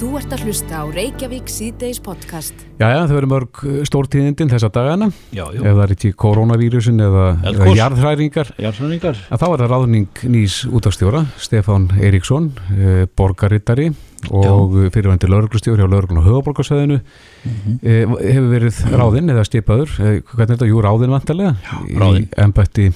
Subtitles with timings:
[0.00, 2.56] Þú ert að hlusta á Reykjavík síðdeis podcast.
[2.80, 5.60] Jæja, þau eru mörg stórtíðindin þessa dagana Já, jú.
[5.60, 9.20] ef það er ekki koronavírusin eða, eða jarðhræringar Jarðsönningar.
[9.28, 13.90] að þá er það ráðning nýs útafstjóra Stefán Eiríksson, eh, borgarittari
[14.32, 17.00] og fyrirvændi lauruglustjóri á lauruglun og höfuborgarsæðinu
[17.44, 17.78] Mhm.
[17.84, 21.56] eh, hefur verið ráðinn eða skipaður, eh, hvernig er þetta, jú ráðinn vantarlega
[21.92, 22.24] ráðinn.
[22.24, 22.88] í embætti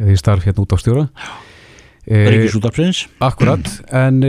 [0.00, 1.08] eða í starf hérna útafstjóra
[2.10, 3.06] eh, Ríkisútarprins.
[3.20, 4.22] Akkurat, en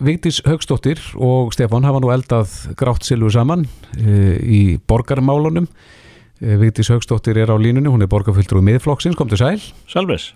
[0.00, 6.88] Vigdís Högstóttir og Stefán hafa nú eldað grátt silfu saman uh, í borgarmálunum uh, Vigdís
[6.88, 9.60] Högstóttir er á línunni, hún er borgarfylgdur úr miðflokksins, kom til sæl
[9.90, 10.30] Salves.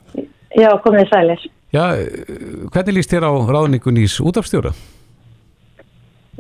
[0.53, 1.47] Já, komið sælir.
[1.73, 4.75] Já, uh, hvernig líst þér á ráðningun ís útafstjóra?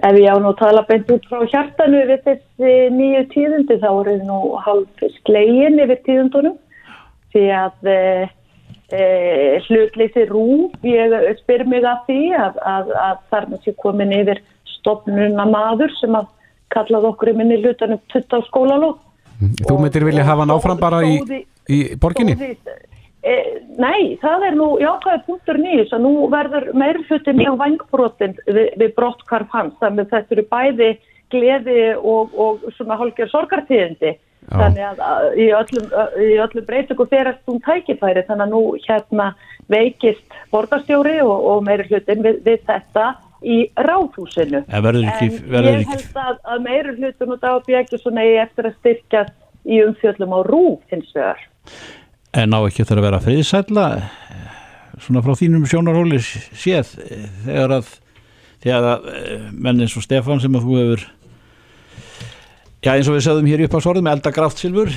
[0.04, 4.18] Ef ég á nú tala beint út frá hjartanu við þessi nýju tíðundi þá eru
[4.26, 6.56] nú halv slegin yfir tíðundunum
[7.32, 8.00] því að e,
[8.92, 14.42] e, hlutleysi rúf, ég spyr mig að því að, að, að þarna sé komin yfir
[14.78, 16.30] stopnuna maður sem að
[16.74, 18.98] kallað okkur í minni hlutanum tutt á skólalóð.
[19.64, 22.54] Þú myndir vilja hafa hann áfram bara í, í borginni?
[23.24, 23.34] E,
[23.80, 28.66] nei, það er nú jákvæði punktur nýjus að nú verður meir hlutin mjög vangbrotin við,
[28.82, 30.90] við brottkvarf hans þannig að þetta eru bæði
[31.32, 34.14] gleði og, og svona hálfgjör sorgartíðindi.
[34.50, 39.30] Þannig að, að í öllum, í öllum breytingu ferast hún tækifæri þannig að nú hérna
[39.72, 43.14] veikist borgarstjóri og, og meir hlutin við, við þetta
[43.44, 44.62] í ráðhúsinu.
[44.68, 48.38] En ekki, en ég ekki, held að, að meir hlutin og það bjöggi svona eigi
[48.44, 49.24] eftir að styrkja
[49.64, 51.42] í umfjöllum á rúf hins vegar.
[52.34, 53.88] En á ekki þarf að vera friðsætla,
[55.04, 57.92] svona frá þínum sjónarhóli séð, eh, þegar að,
[58.64, 61.06] þegar að eh, menn eins og Stefán sem að þú hefur,
[62.84, 64.92] já eins og við sögðum hér upp á sorðum, elda grátt silfur,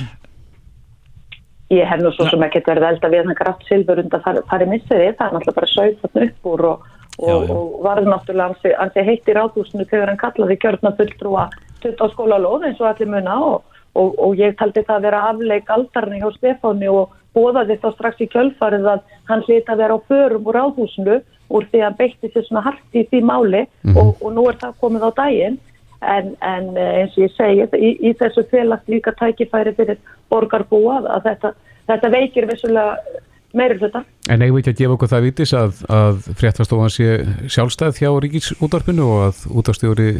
[1.68, 4.66] Ég hef nú svo sem ekkert verið elda við hann grátt silfur undan fari, fari
[4.70, 6.86] missiði, það er náttúrulega bara sauð þarna upp úr og,
[7.18, 7.50] og, Já, já.
[7.52, 11.44] og varð náttúrulega ansi, ansi heitt í ráðhúsinu þegar hann kallaði kjörna fulltrúa
[11.82, 15.22] tutt á skólalóð eins og allir muna og, og, og ég taldi það að vera
[15.28, 20.00] afleik aldarni hjá Stefáni og bóðaði þá strax í kjölfarið að hann hlita að vera
[20.00, 21.20] á förum úr ráðhúsinu
[21.52, 24.56] úr því að hann beitti sér svona hart í því máli og, og nú er
[24.60, 25.60] það komið á daginn
[26.00, 29.98] en, en eh, eins og ég segi í, í þessu félags líka tækifæri fyrir
[30.30, 31.54] borgarbúa að þetta,
[31.90, 33.22] þetta veikir vissulega
[33.56, 34.02] meiri hluta.
[34.28, 37.08] En eigum við ekki að gefa okkur það vitis að, að fréttastofan sé
[37.48, 40.10] sjálfstæð hjá ríkisútarpinu og að útafstjóri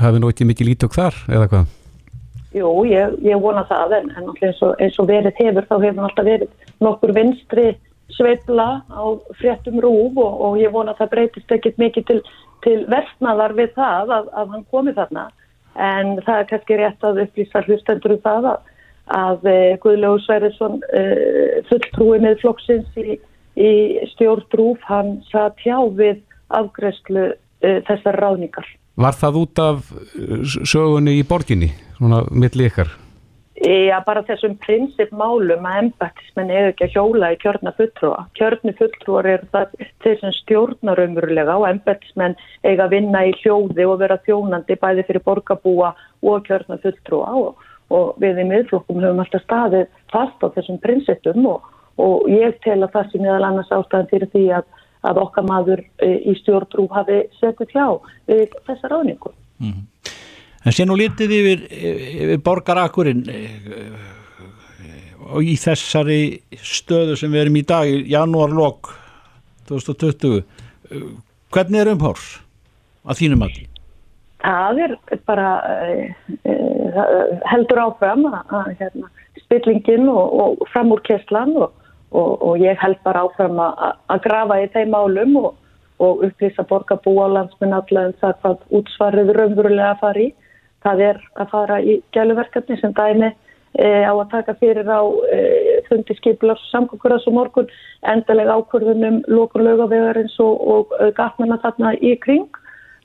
[0.00, 1.76] hafi nú ekki mikið lítök þar eða hvað?
[2.56, 6.06] Jú, ég, ég vona það en, en eins, og, eins og verið hefur þá hefur
[6.08, 7.66] alltaf verið nokkur vinstri
[8.10, 9.02] sveifla á
[9.38, 12.18] fréttum rúf og, og ég vona að það breytist ekkit mikið til,
[12.64, 15.28] til versnaðar við það að, að hann komi þarna
[15.80, 18.70] en það er kannski rétt að upplýsa hlustendur um það að,
[19.20, 23.16] að eh, Guðlaugur Sverrisson uh, fulltrúi með flokksins í,
[23.56, 23.70] í
[24.14, 26.20] stjórn rúf hann satt hjá við
[26.58, 28.66] afgreðslu uh, þessar ráðningar.
[29.00, 29.92] Var það út af
[30.68, 32.90] sögunni í borginni, svona milli ykkar?
[33.60, 38.22] Já, bara þessum prinsipmálum að embættismenn eiga ekki að hjóla í kjörna fulltrúa.
[38.38, 43.84] Kjörni fulltrúar eru það þeir sem stjórnar umverulega og embættismenn eiga að vinna í hljóði
[43.84, 45.90] og vera þjónandi bæði fyrir borgarbúa
[46.24, 49.84] og kjörna fulltrúa og, og við í miðflokkum höfum alltaf staðið
[50.14, 51.68] fast á þessum prinsipum og,
[52.00, 54.72] og ég tel að það sé meðal annars ástæðan fyrir því að,
[55.04, 57.86] að okkar maður eh, í stjórnrú hafi setið hjá
[58.24, 59.36] við þessa ráningu.
[60.64, 63.24] En sé nú litið yfir, yfir borgarakurinn
[65.30, 66.20] og í þessari
[66.58, 68.92] stöðu sem við erum í dag, janúarlokk
[69.70, 70.40] 2020,
[70.90, 71.04] eh,
[71.54, 72.40] hvernig er umhórs
[73.06, 73.66] að þínum því?
[74.40, 74.94] Það er
[75.28, 75.48] bara
[77.50, 79.10] heldur áfram að, hérna,
[79.44, 81.72] spillingin og, og framúrkesslan og,
[82.10, 83.82] og, og ég held bara áfram að,
[84.24, 85.50] grafa í þeim málum og,
[86.26, 90.30] upplýsa borgarbúa landsminn allavega um það hvað útsvarið raunverulega í.
[90.84, 95.02] Það er að fara í gæluverkefni sem dæmi e, á að taka fyrir á
[95.32, 95.40] e,
[95.88, 97.70] fundi skipilars samkvökur þessu morgun
[98.08, 102.48] endalega ákvörðunum lókun laugavegarins og, og gatnana þarna í kring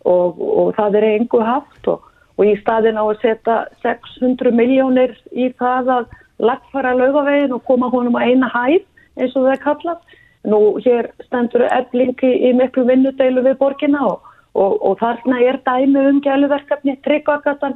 [0.05, 2.05] og, og það er engu haft og,
[2.37, 7.89] og í staðin á að setja 600 miljónir í það að lagfara laugavegin og koma
[7.91, 8.83] honum á eina hæð
[9.19, 10.15] eins og það er kallað.
[10.45, 14.19] Nú hér stendur eblingi í miklu vinnudeilu við borgina og,
[14.55, 17.75] og, og þarna er dæmi um gæluverkefni, tryggvakatan,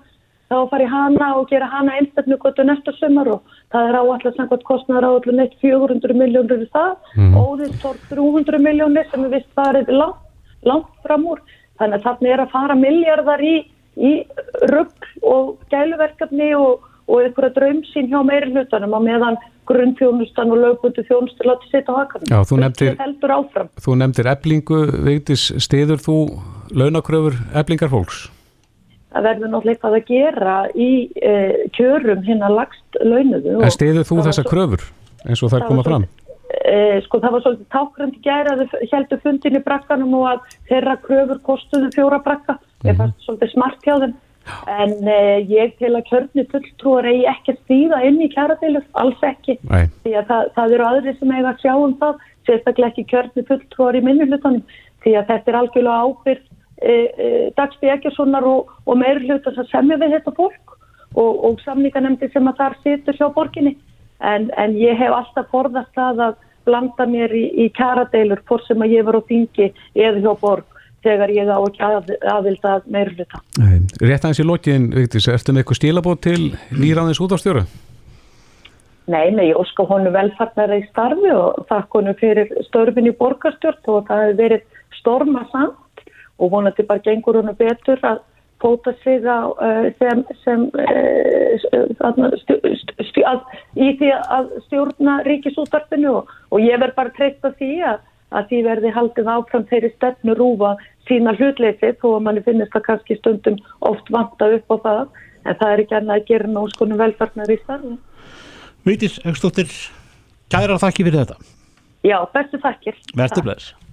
[0.49, 5.09] þá fari hana og gera hana einstaklega næsta sumar og það er áallega samkvæmt kostnæður
[5.09, 7.35] áallega neitt 400 miljónir í það, mm.
[7.37, 10.25] óðins 300 miljónir sem er vist farið langt,
[10.65, 11.43] langt fram úr.
[11.79, 13.55] Þannig að þarna er að fara miljardar í,
[13.95, 14.13] í
[14.73, 19.39] rugg og gæluverkefni og, og einhverja draumsýn hjá meiri hlutanum á meðan
[19.69, 22.31] grunnþjónustan og lögbundu þjónustu láti setja á hakanum.
[22.31, 23.67] Já, þú nefndir-.
[23.85, 26.17] Þú nefndir eblingu, Vigdís, stiður þú
[26.75, 28.27] launakröfur eblingar fólks?
[29.09, 30.89] Það verður náttúrulega eitthvað að gera í
[31.25, 33.57] uh, kjörum hérna lagst launuðu.
[33.65, 34.83] En stiður þú þessa svo, kröfur
[35.25, 36.05] eins og það koma fram?
[36.49, 40.57] Uh, sko það var svolítið tákrandi gæra að þau heldur fundin í brakkanum og að
[40.69, 42.59] þeirra kröfur kostuðu fjóra brakka.
[42.59, 42.99] Mm -hmm.
[42.99, 44.15] Fannst svolítið smart hjá þeim.
[44.69, 49.25] En uh, ég til að kjörni fulltrúar eigi ekki að stýða inn í kjæradeilu, alls
[49.25, 49.57] ekki.
[49.69, 49.89] Nei.
[50.05, 53.45] Því að það, það eru aðri sem eiga að sjá um það, sérstaklega ekki kjörni
[53.49, 54.63] fulltrúar í minnulutanum.
[55.03, 56.47] Því að þetta er algjörlega ábyrg
[57.57, 60.75] Dagsby Ekkersonar og, og meður hluta sem semja við þetta fólk
[61.15, 63.75] og, og samninganemdi sem að þar situr hjá borginni
[64.19, 66.37] en, en ég hef alltaf forðast það að
[66.67, 70.79] blanda mér í, í kjaradeilur fór sem að ég var á þingi eða hjá borg
[71.03, 73.43] þegar ég á ekki að, aðvild að meður hluta.
[74.03, 75.21] Rétt aðeins í lókin, ertu
[75.53, 76.41] með eitthvað stílabót til
[76.75, 77.63] nýraðins út á stjóru?
[79.09, 83.89] Nei, nei, ég óska honu velfarnar í starfi og þakk honu fyrir störfin í borgarstjórn
[83.89, 84.67] og það hefur verið
[84.99, 85.79] storma samt
[86.39, 88.21] og vonandi bara gengur húnu betur að
[88.59, 93.43] fóta sig á uh, sem, sem uh, stu, að,
[93.79, 98.01] í því að stjórna ríkisútarfinu og, og ég verð bara treyst að því að,
[98.35, 100.75] að því verði haldið áfram þeirri stefnu rúfa
[101.07, 105.03] sína hlutleysi þó að manni finnist það kannski stundum oft vanta upp á það
[105.47, 107.95] en það er ekki annað að gera nóskunum velfarnar í starfi.
[108.87, 109.71] Vítis Ögstóttir,
[110.51, 111.39] kæra þakki fyrir þetta.
[112.07, 112.99] Já, bestu þakkir.
[113.15, 113.47] Verður.
[113.49, 113.88] Bless.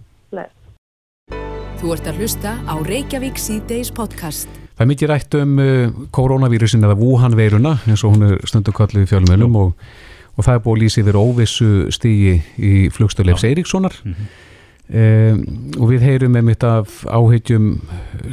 [1.87, 4.50] Þú ert að hlusta á Reykjavík C-Days podcast.
[4.75, 9.05] Það er mikið rætt um uh, koronavírusin eða Wuhan-veiruna eins og hún er stundum kallið
[9.05, 9.85] í fjölmjölum og,
[10.35, 14.33] og það er búið að lýsa yfir óvissu stígi í flugstöðleifs Eiríkssonar mm -hmm.
[15.05, 15.44] um,
[15.79, 17.71] og við heyrum með mitt af áhegjum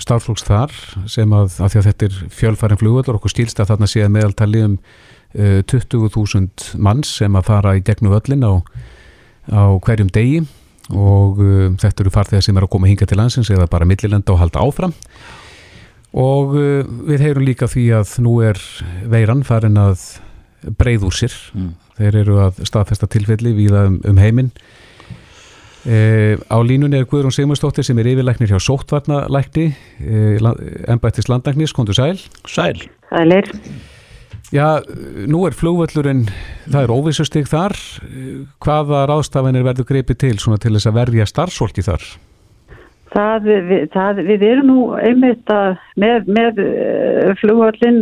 [0.02, 0.74] starflóks þar
[1.06, 4.80] sem að, að, að þetta er fjölfærin flugvöldur okkur stílst að þarna séð meðaltali um
[5.38, 8.66] uh, 20.000 manns sem að fara í gegnum völlin á,
[9.54, 10.42] á hverjum degi
[10.92, 14.34] og um, þetta eru farþegar sem er að koma hinga til landsins eða bara millilenda
[14.34, 14.96] og halda áfram.
[16.14, 18.60] Og uh, við heyrum líka því að nú er
[19.10, 20.04] veiran farin að
[20.80, 21.36] breyð úr sér.
[21.54, 21.74] Mm.
[21.98, 24.50] þeir eru að staðfesta tilfelli viða um, um heiminn.
[25.84, 29.66] E, á línunni er Guðrún Sigmursdóttir sem er yfirleiknir hjá Sóttvarnalækni
[30.00, 30.22] e,
[30.88, 32.22] ennbættis landagnis, kontur Sæl.
[32.48, 32.86] Sæl.
[33.12, 33.52] Sælir
[34.54, 34.84] Já,
[35.26, 36.28] nú er flugvöllurinn,
[36.70, 37.74] það er óvissustig þar.
[38.62, 42.04] Hvaða ráðstafanir verður greipið til svona til þess að verja starfsólki þar?
[43.14, 48.00] Það, við, það, við erum nú einmitt að með, með eh, flugvöllin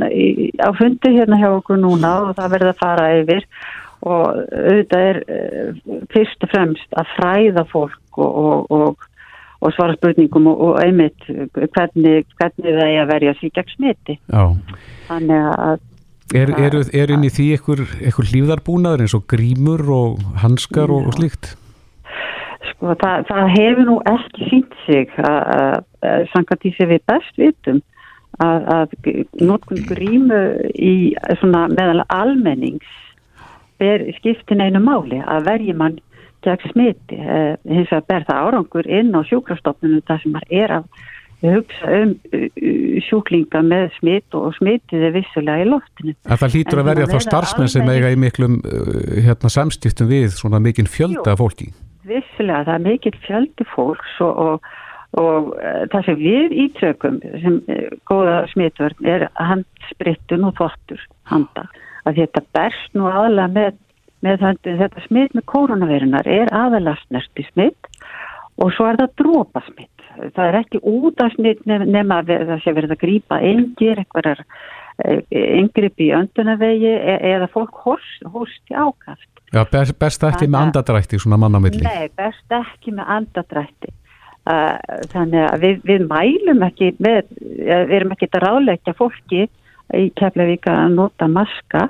[0.59, 3.47] á fundi hérna hjá okkur núna og það verður að fara yfir
[4.07, 5.79] og auðvitað er eh,
[6.15, 9.07] fyrst og fremst að fræða fólk og, og, og,
[9.59, 14.17] og svara spurningum og einmitt hvernig, hvernig það er að verja gegn smiti.
[14.31, 14.43] Já.
[15.11, 15.87] Þannig að
[16.31, 21.17] Er, er, er inn í því einhver, hlýðarbúnaður eins og grímur og hanskar og, og
[21.17, 21.53] slíkt?
[22.71, 25.81] Sko það, það hefur nú ekki sínt sig að
[26.31, 27.81] samkvæmt því sem við best vitum
[28.41, 28.95] að, að
[29.43, 30.41] notkun grímu
[30.73, 30.93] í
[31.41, 32.97] svona meðal almennings
[33.81, 35.99] ber skiptin einu máli að vergi mann
[36.45, 37.17] gegn smiti.
[37.17, 41.09] Eh, hins vegar ber það árangur inn á sjúkrastofnunum þar sem maður er af
[41.41, 42.11] hugsa um
[43.07, 46.13] sjúklinga með smitt og smittið er vissulega í loftinu.
[46.27, 48.59] En það hlýtur að verja þá starfsmenn sem eiga í miklum
[49.25, 51.71] hérna, samstiftum við svona mikinn fjölda fólki?
[52.07, 54.71] Vissulega, það er mikinn fjöldi fólks og, og,
[55.21, 55.51] og
[55.93, 57.61] það sem við ítrökum sem
[58.09, 61.67] góða smittvörn er handsprittun og þvottur handa.
[62.05, 63.79] Að þetta berst nú aðalega með,
[64.25, 67.91] með þetta smitt með koronavirunar er aðalast nerti smitt
[68.61, 69.90] og svo er það drópa smitt
[70.35, 74.43] það er ekki út af snitt nema að það sé verið að grýpa engir, einhverjar
[75.01, 79.29] yngripp eh, í öndunavegi e eða fólk hósti ákast.
[79.51, 81.83] Já, best, best ekki Þann með andadrætti svona mannamilli.
[81.83, 83.95] Nei, best ekki með andadrætti.
[84.41, 84.77] Uh,
[85.11, 89.43] þannig að við, við mælum ekki með, við erum ekki að ráleika fólki
[89.97, 91.87] í Keflavík að nota maska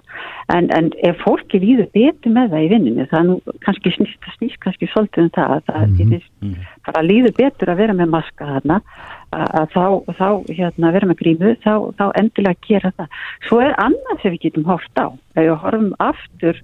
[0.54, 4.60] en, en ef fólki líður betur með það í vinninu það nú kannski snýst, snýst
[4.64, 6.22] kannski svolítið um það að það mm -hmm.
[6.42, 7.02] mm -hmm.
[7.12, 8.82] líður betur að vera með maska þarna
[9.32, 9.86] að, að þá,
[10.20, 10.30] þá
[10.60, 13.08] hérna, vera með grímu þá, þá endilega gera það
[13.48, 16.56] svo er annað sem við getum hort á ef við horfum aftur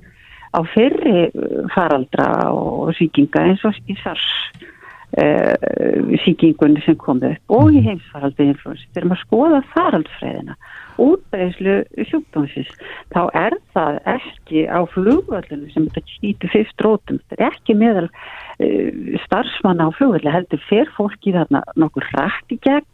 [0.54, 1.30] á fyrri
[1.76, 4.28] faraldra og síkinga eins og í SARS
[5.16, 7.88] uh, síkingunni sem kom upp og í mhm.
[7.92, 10.58] heimsfaraldri influensi þegar maður skoða faraldfræðina
[10.98, 11.78] útbreyslu
[12.10, 12.74] sjúkdómsins
[13.14, 18.08] þá er það ekki á flugvöldinu sem þetta skýtu fyrst rótum þetta er ekki meðal
[18.10, 22.88] uh, starfsmanna á flugvöldu heldur fer fólki þarna nokkur rætt í gegn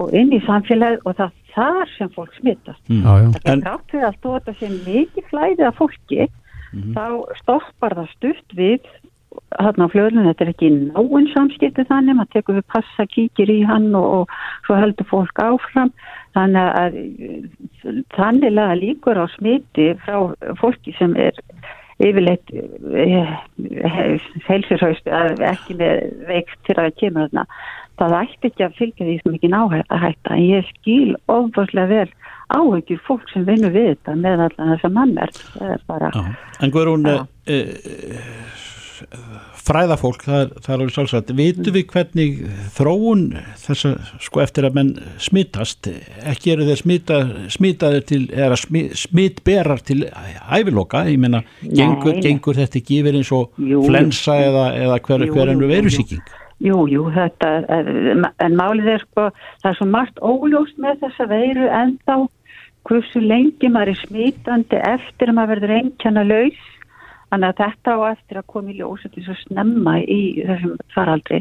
[0.00, 3.04] og inn í samfélagið og það þar sem fólk smittast mm.
[3.04, 6.94] það er grátt við allt og þetta sem mikið flæðið af fólki mm -hmm.
[6.96, 7.06] þá
[7.42, 8.88] stoppar það stutt við
[9.58, 13.60] hann á fljóðlun, þetta er ekki náinn samskipti þannig, maður tekur við passa, kíkir í
[13.68, 15.92] hann og, og svo heldur fólk áfram,
[16.34, 16.98] þannig að
[18.16, 20.18] þannig laga líkur á smiti frá
[20.60, 21.38] fólki sem er
[22.02, 22.50] yfirleitt
[24.48, 27.46] heilsurhaust, ekki með veikt til að kemur þarna,
[28.00, 31.92] það ætti ekki að fylgja því sem ekki náhægt að hætta, en ég skil ofbúrslega
[31.92, 32.08] vel
[32.54, 36.10] áhugjur fólk sem vinnur við þetta með allan þess að mann er, er bara,
[36.60, 37.60] En Guðrún e, e,
[39.64, 42.36] fræðafólk það er, það er alveg sálsagt, vitu við hvernig
[42.76, 43.24] þróun
[43.62, 45.88] þess að sko eftir að menn smittast
[46.32, 47.18] ekki eru þeir smita,
[47.54, 53.58] smitaðir til eða smitberar til æviloka, ég menna gengur, gengur þetta ekki yfir eins og
[53.58, 56.24] jú, flensa eða, eða hver, jú, hver ennur verusíking
[56.64, 59.26] Jú, jú, þetta, en málið er sko,
[59.60, 62.14] það er svo margt óljóst með þessa veiru en þá
[62.88, 66.62] hversu lengi maður er smitandi eftir að maður verður einnkjana laus
[67.34, 71.40] Þannig að þetta á eftir að koma í ljós er svo snemma í þessum faraldri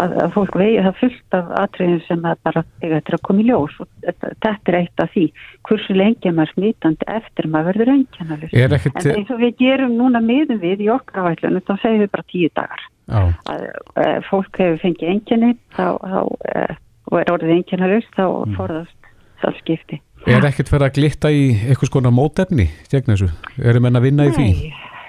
[0.00, 3.46] að, að fólk vegi það fullt af atriðin sem að bara eftir að koma í
[3.50, 5.24] ljós og þetta, er eitt af því
[5.68, 8.56] hversu lengi maður smítandi eftir maður verður engjannalust.
[8.56, 12.28] En eins og við gerum núna miðum við í okkar áætlunum þá segjum við bara
[12.32, 12.88] tíu dagar.
[13.06, 13.68] Að, að,
[14.02, 16.74] eh, fólk hefur fengið engjanni eh,
[17.12, 18.56] og er orðið engjannalust þá mm.
[18.56, 19.12] forðast
[19.44, 20.00] það skipti.
[20.26, 23.28] Er ekkert verið að glitta í eitthvað skona mótefni gegn þessu?
[23.62, 24.32] Erum enn að vinna Nei.
[24.32, 24.48] í því?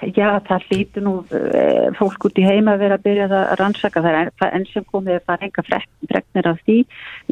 [0.02, 1.62] Já, það hlýtur nú e,
[1.98, 4.04] fólk út í heima að vera að byrja að rannsaka.
[4.06, 5.66] Það er enn sem komið að fara enga
[6.12, 6.78] freknir af því.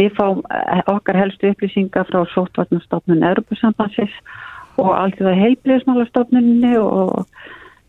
[0.01, 0.61] Við fáum e,
[0.95, 4.17] okkar helstu upplýsinga frá Sótvarnastofnun Europasambansins
[4.81, 7.27] og alltaf heilbriðsmálastofnunni og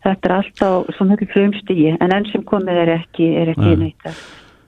[0.05, 4.07] þetta er alltaf svo mjög frumstígi en enn sem komið er ekki, er ekki neitt
[4.07, 4.21] að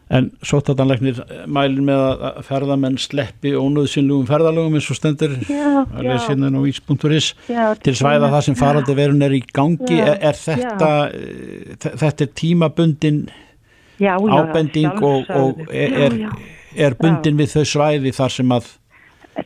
[0.10, 5.36] En sótatanleiknir mælin með að ferðamenn sleppi ónöðsynlugum ferðalögum eins og stendur.
[5.46, 7.28] Að lesa hérna á ís.is
[7.86, 10.00] til svæða það sem faraldi verun er í gangi.
[10.00, 11.94] Já, er, þetta, já.
[12.02, 13.22] þetta er tímabundin
[14.00, 16.18] já, ábending og, og er,
[16.74, 18.76] er bundin við þau svæði þar sem að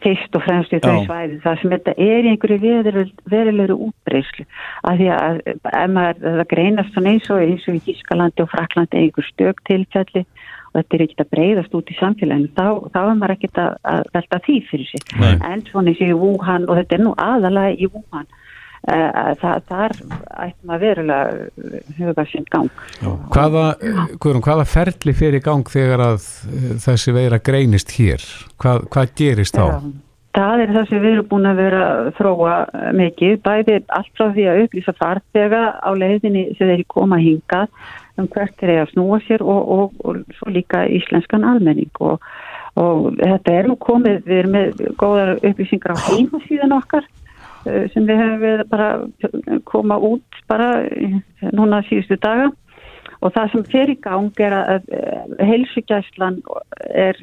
[0.01, 4.45] fyrst og fremst í þau svæði þar sem þetta er í einhverju verilegru útbreyslu
[4.89, 8.51] af því að ef maður það greinast svona eins og eins og í Ískalandi og
[8.53, 10.25] Fraklandi einhver stök tilfelli
[10.73, 13.73] og þetta er ekkert að breyðast út í samfélaginu þá, þá er maður ekkert að,
[13.93, 15.33] að velta því fyrir sig Nei.
[15.49, 18.25] en svona í Wuhan og þetta er nú aðalega í Wuhan
[18.89, 19.95] uh, það, þar
[20.47, 22.71] ættum að verulega huga sem gang
[23.33, 23.67] hvaða,
[24.17, 28.25] Guðrún, hvaða ferli fyrir gang þegar að eh, þessi veira greinist hér?
[28.61, 29.67] Hvað, hvað gerist þá?
[29.69, 29.93] Já.
[30.33, 31.87] Það er það sem við erum búin að vera
[32.17, 32.53] þróa
[32.97, 37.59] mikið, bæði allt frá því að upplýsa fartega á leiðinni sem þeir koma að hinga
[38.21, 41.91] um hvert er að snúa sér og, og, og svo líka íslenskan almenning.
[42.03, 42.21] Og,
[42.79, 47.07] og þetta er nú komið, við erum með góðar upplýsingar á heimasíðan okkar
[47.65, 48.89] eh, sem við hefum við bara
[49.69, 50.69] koma út bara
[51.53, 52.51] núna síðustu daga.
[53.23, 54.89] Og það sem fer í gang er að
[55.39, 56.41] heilsugjæslan
[56.91, 57.19] er,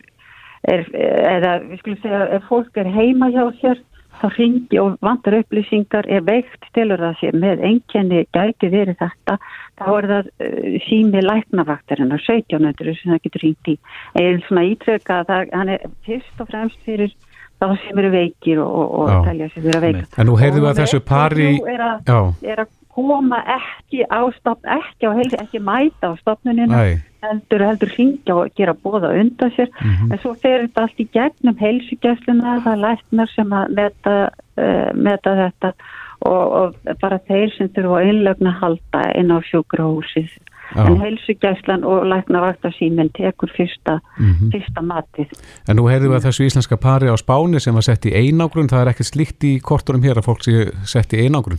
[0.65, 3.83] er, eða við skulum segja ef fólk er heima hjá sér
[4.21, 6.09] þá ringi og vantar upplýsingar.
[6.11, 9.39] Er veikt tilur það sé með enkenni gæti verið þetta
[9.81, 13.79] þá er það uh, sími læknavaktarinn á 1700 sem það getur ringt í.
[14.19, 17.15] Eða svona ítreka að hann er fyrst og fremst fyrir
[17.61, 20.71] þá sem eru veikir og, og, og telja sem eru veikir En nú heyrðum við
[20.71, 25.63] að þessu pari er að, er að koma ekki á stopn, ekki á heilsi, ekki
[25.63, 26.83] mæta á stopnunina,
[27.25, 30.13] heldur heldur hringja og gera bóða undan sér mm -hmm.
[30.13, 34.15] en svo fer þetta allt í gegnum heilsugjæsluna, það er læknar sem að meta,
[34.57, 35.73] uh, meta þetta
[36.21, 40.31] og, og bara þeir sem þurfa að halda inn á sjúkrahúsið
[40.77, 40.87] Já.
[40.87, 44.51] en heilsugjæslan og læknavaktarsýminn tekur fyrsta, mm -hmm.
[44.53, 45.29] fyrsta matið.
[45.69, 48.69] En nú heyrðum við að þessu íslenska pari á Spáni sem var sett í einágrun,
[48.69, 51.59] það er ekkert slikt í kortunum hér að fólk sé sett í einágrun?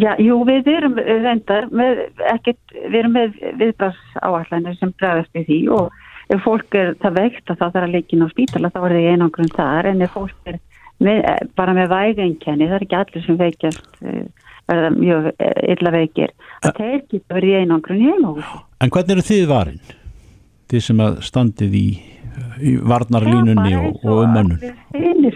[0.00, 2.00] Já, jú, við erum reyndar með,
[2.32, 7.16] ekkert, við erum með viðbrás áallanir sem bregðast við því og ef fólk er það
[7.18, 10.04] veikt að það þarf að leikina á spítala þá er það í einangrun þar en
[10.04, 10.58] ef fólk er
[11.00, 11.22] með,
[11.58, 16.36] bara með vægengjani, það er ekki allir sem veikjast eh, verða mjög eh, illa veikir,
[16.60, 18.36] að þeir geta verið í einangrun heima.
[18.80, 19.82] En hvernig eru þið varin?
[20.70, 21.88] Þið sem að standið í,
[22.62, 24.58] í varnarlínunni og, og um önnum?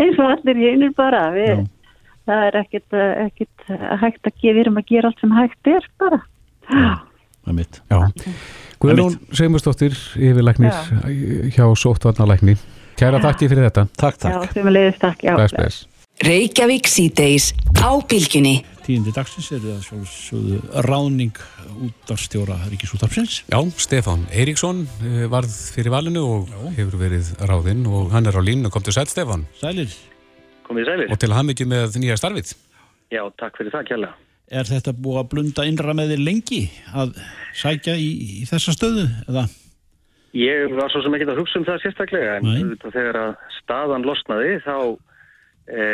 [0.00, 1.54] Eins og allir hinnir bara, við...
[1.58, 1.68] Já
[2.30, 3.70] það er ekkit, ekkit
[4.00, 6.20] hægt að gefa, við erum að gera allt sem hægt er bara.
[6.70, 7.80] Það er mitt.
[7.90, 7.98] Já.
[8.80, 12.56] Guðrún Seymustóttir, yfirleiknir hjá Sóttvarnalækni.
[13.00, 13.86] Kæra takk fyrir þetta.
[13.96, 14.34] Takk, takk.
[14.36, 15.24] Já, sem að leiðist takk.
[15.24, 15.34] Já.
[15.36, 15.86] Bless, bless.
[16.20, 18.58] Reykjavík síðdeis á bylginni.
[18.84, 21.40] Tíundi dagsins er það sjálfsögðu ráning
[21.86, 23.38] út af stjóra Ríkisúttarpsins.
[23.48, 26.60] Já, Stefán Eiríksson eh, varð fyrir valinu og Já.
[26.80, 28.72] hefur verið ráðinn og hann er á línu.
[28.72, 29.46] Kom til sæl, Stefán.
[29.62, 29.92] Sælir
[30.70, 31.12] komið sælir.
[31.12, 32.52] Og til mikið með nýja starfið.
[33.10, 34.12] Já, takk fyrir það kjalla.
[34.50, 36.60] er þetta búið að blunda innra með þér lengi
[36.98, 37.12] að
[37.54, 38.08] sækja í,
[38.42, 39.44] í þessa stöðu eða?
[40.34, 44.56] Ég var svo sem ekki að hugsa um það sérstaklega en þegar að staðan losnaði
[44.62, 44.74] þá
[45.70, 45.84] e,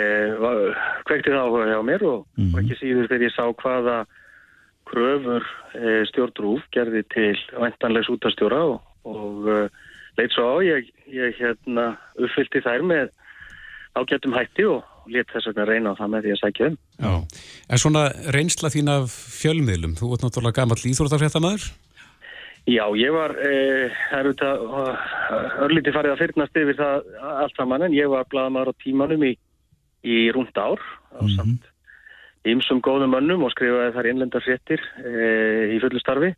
[0.40, 0.60] var,
[1.08, 2.54] kvekti það áhuga hjá mér og, Mhm.
[2.54, 3.98] og ekki síður þegar ég sá hvaða
[4.88, 9.68] kröfur e, stjórnrúf gerði til væntanlegs útastjóra og, og e,
[10.16, 13.08] leit svo á ég, ég hérna uppfyllti þær með
[13.96, 16.76] ágættum hætti og let þess vegna reyna á það með því að sækja um.
[17.00, 17.12] Já.
[17.70, 21.66] En svona reynsla þín af fjölmiðlum, þú ert náttúrulega gammal íþróttafréttamaður?
[22.66, 23.52] Já, ég var, e,
[24.10, 25.04] það er auðvitað uh,
[25.68, 27.04] örlítið farið að fyrnast yfir það
[27.44, 29.32] allt saman en ég var blaðamaður á tímanum í,
[30.02, 30.82] í rúnd ár
[31.14, 31.36] á Mhm.
[31.38, 31.68] samt
[32.46, 36.32] ymsum góðum önnum og skrifaði þar innlendar fréttir e, í fullu starfi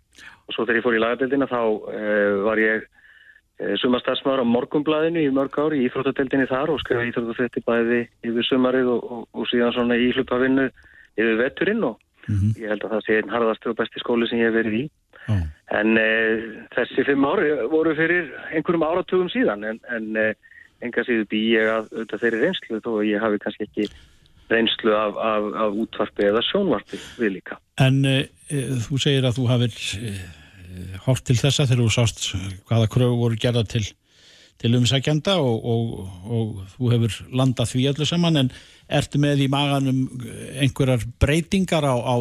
[0.48, 1.60] og svo þegar ég fór í lagadeldina þá
[1.92, 2.04] e,
[2.44, 2.86] var ég
[3.82, 8.92] sumastarsmaður á morgumblaðinu í mörg ár í íþróttadeldinni þar og skrifaði íþróttafréttir bæði yfir sumarið
[8.94, 10.68] og, og, og síðan svona í hlupavinnu
[11.18, 11.98] yfir vetturinn og
[12.28, 12.52] Mhm.
[12.60, 14.82] ég held að það sé einn harðasti og besti skóli sem ég hef verið í.
[15.28, 15.36] Já.
[15.78, 16.10] En e,
[16.76, 20.26] þessi fimm ári voru fyrir einhverjum áratugum síðan en, en e,
[20.84, 23.88] enga síðu bý ég að auðvitað þeirri reynslu þó að ég hafi kannski ekki
[24.48, 27.58] reynslu af, af, af útvarpi eða sjónvarpi við líka.
[27.80, 28.18] En e,
[28.84, 30.14] þú segir að þú hafir e,
[31.06, 32.28] hort til þessa þegar þú sást
[32.68, 33.84] hvaða kröfu voru gerða til,
[34.58, 38.52] til umsækjanda og, og, og þú hefur landað því öllu saman en
[38.88, 40.06] ertu með í maganum
[40.60, 42.16] einhverjar breytingar á, á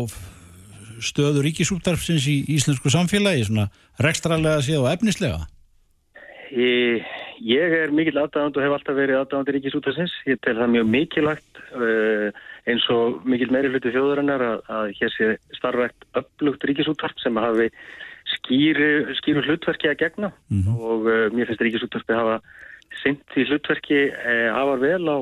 [1.04, 3.70] stöðu ríkisúttarfsins í íslensku samfélagi, svona
[4.02, 5.46] rekstralega séð og efnislega?
[6.56, 7.06] Ég,
[7.44, 10.14] ég er mikill aðdáðand og hef alltaf verið aðdáðandi ríkisútarsins.
[10.30, 15.16] Ég tel það mjög mikilvægt uh, eins og mikill meiri hluti þjóðurinnar að, að hér
[15.16, 17.70] sé starfægt upplugt ríkisúttarp sem hafi
[18.48, 20.32] skýru, skýru hlutverki að gegna
[20.80, 22.40] og uh, mér finnst ríkisúttarpi hafa
[23.04, 25.18] sint því hlutverki uh, afar vel á,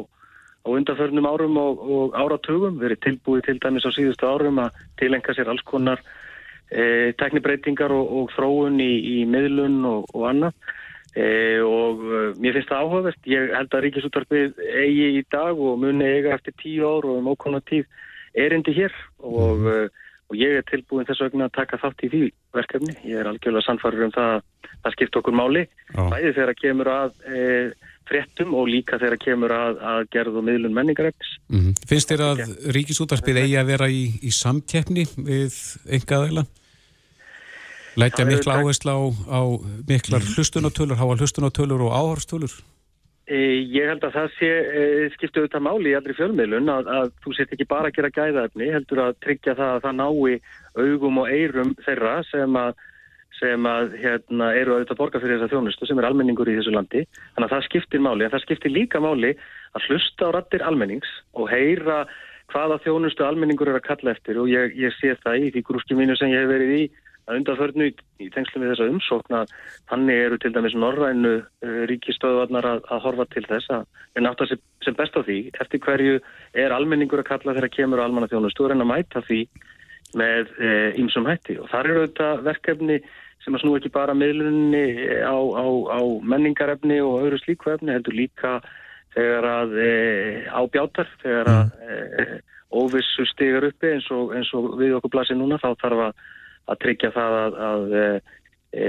[0.66, 2.80] á undanförnum árum og, og áratugum.
[2.82, 8.06] Verið tilbúið til dæmis á síðustu árum að tilenga sér alls konar uh, teknibreitingar og,
[8.06, 10.58] og þróun í, í miðlun og, og annað.
[11.16, 15.78] E, og uh, mér finnst það áhugavert ég held að Ríkisúttarpið eigi í dag og
[15.80, 17.86] muni eiga eftir tíu ár og um ókonar tíð
[18.36, 18.92] erindi hér
[19.24, 19.86] og, uh,
[20.32, 22.22] og ég er tilbúin þess vegna að taka þátt í því
[22.56, 22.96] verkefni.
[23.06, 25.66] Ég er algjörlega sannfarður um það að það skipt okkur máli.
[25.94, 27.44] Bæði þegar kemur að e,
[28.10, 31.32] fréttum og líka þegar kemur að, að gerð og miðlun menningarefnis.
[31.54, 32.44] Mm Finnst þér að
[32.78, 35.58] ríkisútarpið eigi að vera í, í samkeppni við
[36.00, 36.46] engaðeila?
[37.96, 39.42] Lætja mikla áhersla á, á
[39.88, 42.52] miklar hlustunatölur, háa hlustunatölur og áhorstölur?
[43.26, 43.38] E,
[43.74, 44.82] Ég held að það sé e,
[45.16, 48.68] skiptu auðvitað máli í allri fjölmiðlun að, að þú sett ekki bara að gera gæðaefni
[48.74, 50.36] heldur að tryggja það að það nái
[50.76, 52.84] augum og eyrum þeirra sem að
[53.40, 57.02] sem að hérna, eru auðvitað borga fyrir þessa þjónustu sem er almenningur í þessu landi.
[57.36, 59.34] Þannig að það skiptir máli, en það skiptir líka máli
[59.76, 62.06] að hlusta á rattir almennings og heyra
[62.54, 64.40] hvaða þjónustu almenningur er að kalla eftir.
[64.40, 66.84] Og ég, ég sé það í því grúski mínu sem ég hef verið í
[67.26, 69.44] að undanförnu í, í tengslum við þessa umsókna
[69.92, 73.86] þannig eru til dæmis norrænu uh, ríkistöðvarnar að, að horfa til þess að
[74.16, 75.40] við nátt að sem, sem best á því.
[75.66, 76.20] Eftir hverju
[76.66, 79.42] er almenningur að kalla þegar kemur á almanna þjónustu og reyna að mæta því
[80.16, 80.52] með
[81.02, 81.58] ýmsum hætti.
[81.60, 83.00] Og þar eru þetta verkefni
[83.46, 84.86] sem að snú ekki bara miðlunni
[85.22, 88.58] á, á, á menningarefni og öðru slíku efni heldur líka
[89.16, 89.92] þegar að e,
[90.50, 92.26] á bjátar þegar að e,
[92.76, 96.26] óvissu stigar uppi eins og, eins og við okkur blasir núna þá þarf að,
[96.72, 98.06] að tryggja það að, að e,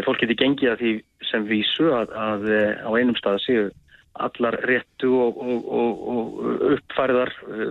[0.07, 0.93] fólk geti gengið að því
[1.31, 3.67] sem vísu að, að e, á einum stað séu
[4.27, 6.39] allar réttu og, og, og,
[6.73, 6.79] e,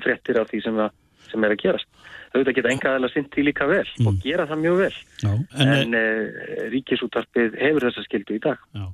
[0.06, 0.98] fréttir af því sem, að,
[1.32, 1.90] sem er að gerast.
[2.36, 4.96] Auðvitað geta engaðilega því líka vel og gera það mjög vel.
[5.24, 8.62] Já, en, En, e, ríkisútarpið hefur þessa skildu í dag.
[8.76, 8.86] já,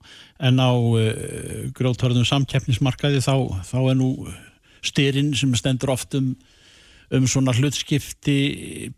[0.47, 0.71] en á
[1.75, 4.11] grótörðum samkeppnismarkaði þá, þá er nú
[4.85, 6.15] styrinn sem stendur oft
[7.11, 8.37] um, svona hlutskipti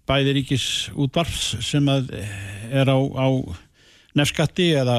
[0.10, 3.28] bæði ríkis útvarfs sem að er á, á
[4.18, 4.98] nefskatti eða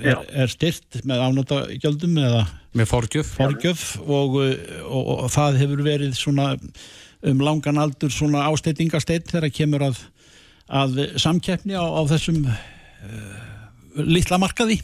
[0.00, 0.18] er, Já.
[0.44, 2.44] er styrt með ánátagjöldum eða
[2.78, 3.32] Með forgjöf?
[3.38, 4.38] forgjöf og,
[4.84, 6.52] og, og það hefur verið svona
[7.26, 10.02] um langan aldur svona ásteytingasteyt þegar kemur að,
[10.70, 13.42] að samkeppni á, á þessum uh,
[14.04, 14.78] litla markaði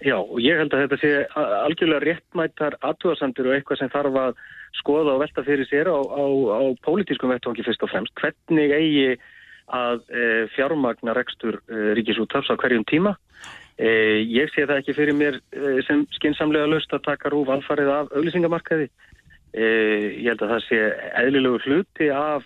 [0.00, 4.38] Já, og ég held að þetta sé algjörlega réttmættar aðtúarsandir og eitthvað sem þarf að
[4.78, 8.14] skoða og velta fyrir sér á, á, á pólitískum vettvangi fyrst og fremst.
[8.20, 9.18] Hvernig eigi
[9.70, 10.22] að e,
[10.54, 13.14] fjármagna rekstur e, ríkisútafs á hverjum tíma?
[13.80, 17.92] E, ég sé það ekki fyrir mér e, sem skinsamlega löst að taka rúf alfarið
[17.94, 18.90] af auglýsingamarkaði.
[19.54, 19.66] E,
[20.20, 20.80] ég held að það sé
[21.22, 22.44] eðlilegu hluti af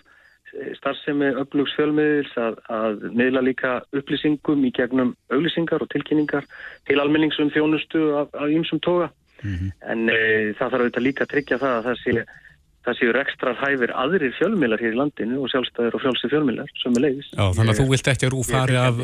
[0.55, 6.47] eh, starfsemi upplugs fjölmiðils að, að miðla líka upplýsingum í gegnum auglýsingar og tilkynningar
[6.87, 9.11] til almenningsum þjónustu af, af ýmsum toga.
[9.43, 10.19] En e,
[10.57, 12.25] það þarf auðvitað líka að tryggja það að það sé
[12.85, 16.93] það séu rekstrar hæfir aðrir fjölmiðlar hér í landinu og sjálfstæðir og fjálsi fjölmiðlar sem
[16.93, 17.31] er leiðis.
[17.33, 19.01] Já, þannig að þú vilt ekki að rú fari af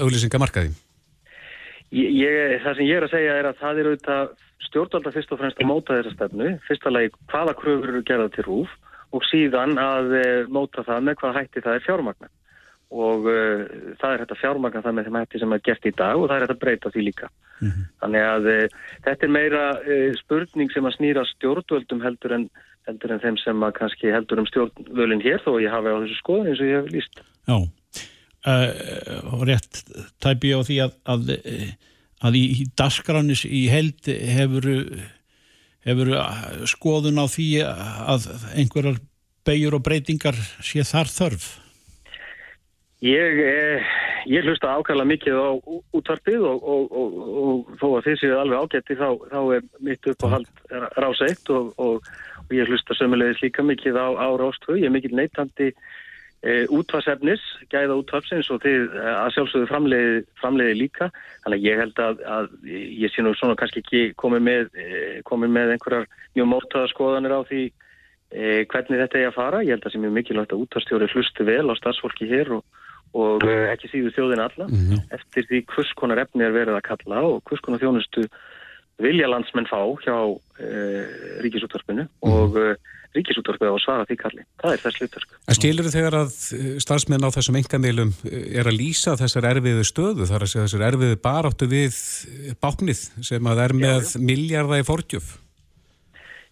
[2.21, 4.29] ég, það sem ég er að segja er að það er auðvitað
[4.67, 6.51] stjórnvalda fyrst og fremst að móta þessa stefnu.
[6.67, 8.77] Fyrsta lagi hvaða kröfur eru gerðað til rúf
[9.11, 12.31] og síðan að e, móta það með hvað hætti það er fjármagna.
[12.91, 13.41] Og e,
[14.01, 16.35] það er þetta fjármagna það með þeim hætti sem er gert í dag og það
[16.35, 17.29] er þetta breyta því líka.
[17.61, 17.85] Mm -hmm.
[18.03, 18.57] Þannig að e,
[19.05, 19.63] þetta er meira
[20.19, 22.49] spurning sem að snýra stjórnvöldum heldur en
[22.89, 26.17] heldur en þeim sem að kannski heldur um stjórnvölinn hér þó ég hafi á þessu
[26.19, 27.21] skoðun eins og ég hef líst.
[27.49, 27.57] Já,
[28.51, 28.69] uh,
[29.35, 29.81] og rétt
[30.23, 31.33] tæpi ég á því að, að,
[32.27, 34.69] að í, í dasgránis í held hefur,
[35.87, 36.13] hefur
[36.69, 39.01] skoðun á því að einhverjar
[39.45, 41.51] beigur og breytingar sé þar þörf?
[43.01, 43.81] Ég, eh,
[44.29, 45.49] ég hlusta ákala mikið á
[45.97, 50.09] útvarpið og, og, og, og þó að þið séu alveg ágætti þá, þá er mitt
[50.11, 50.51] upp á hald
[51.01, 52.11] ráseitt og
[52.53, 57.41] ég hlusta sömulegis líka mikið á, á Róstvö, ég er mikið neytandi e, útvarsefnis,
[57.73, 61.07] gæða útvarsins og þið e, að sjálfsögðu framleiði, framleiði líka,
[61.41, 62.51] þannig að ég held að, að
[63.01, 64.69] ég sé nú svona kannski ekki komið með,
[65.25, 66.05] komið með einhverjar
[66.37, 69.97] mjög mótaða skoðanir á því e, hvernig þetta er að fara, ég held að það
[69.97, 72.80] sé mjög mikilvægt að útvarstjóri hlusti vel á starfsfólki hér og
[73.17, 75.03] og ekki síðu þjóðin alla mm -hmm.
[75.17, 78.27] eftir því hvers konar efni er verið að kalla og hvers konar þjónustu
[79.01, 81.03] vilja landsmenn fá hjá uh,
[81.43, 82.31] ríkisútvarpinu mm.
[82.31, 82.73] og uh,
[83.15, 84.45] ríkisútvarpinu á að svara því kalli.
[84.61, 85.35] Það er þess hlutverk.
[85.47, 89.85] En skilur þið þegar að eh, starfsmenn á þessum engamilum er að lýsa þessar erfiðu
[89.87, 91.97] stöðu, þar að þessar erfiðu baráttu við
[92.63, 95.33] báknið sem að er með já, miljardar í fordjöf?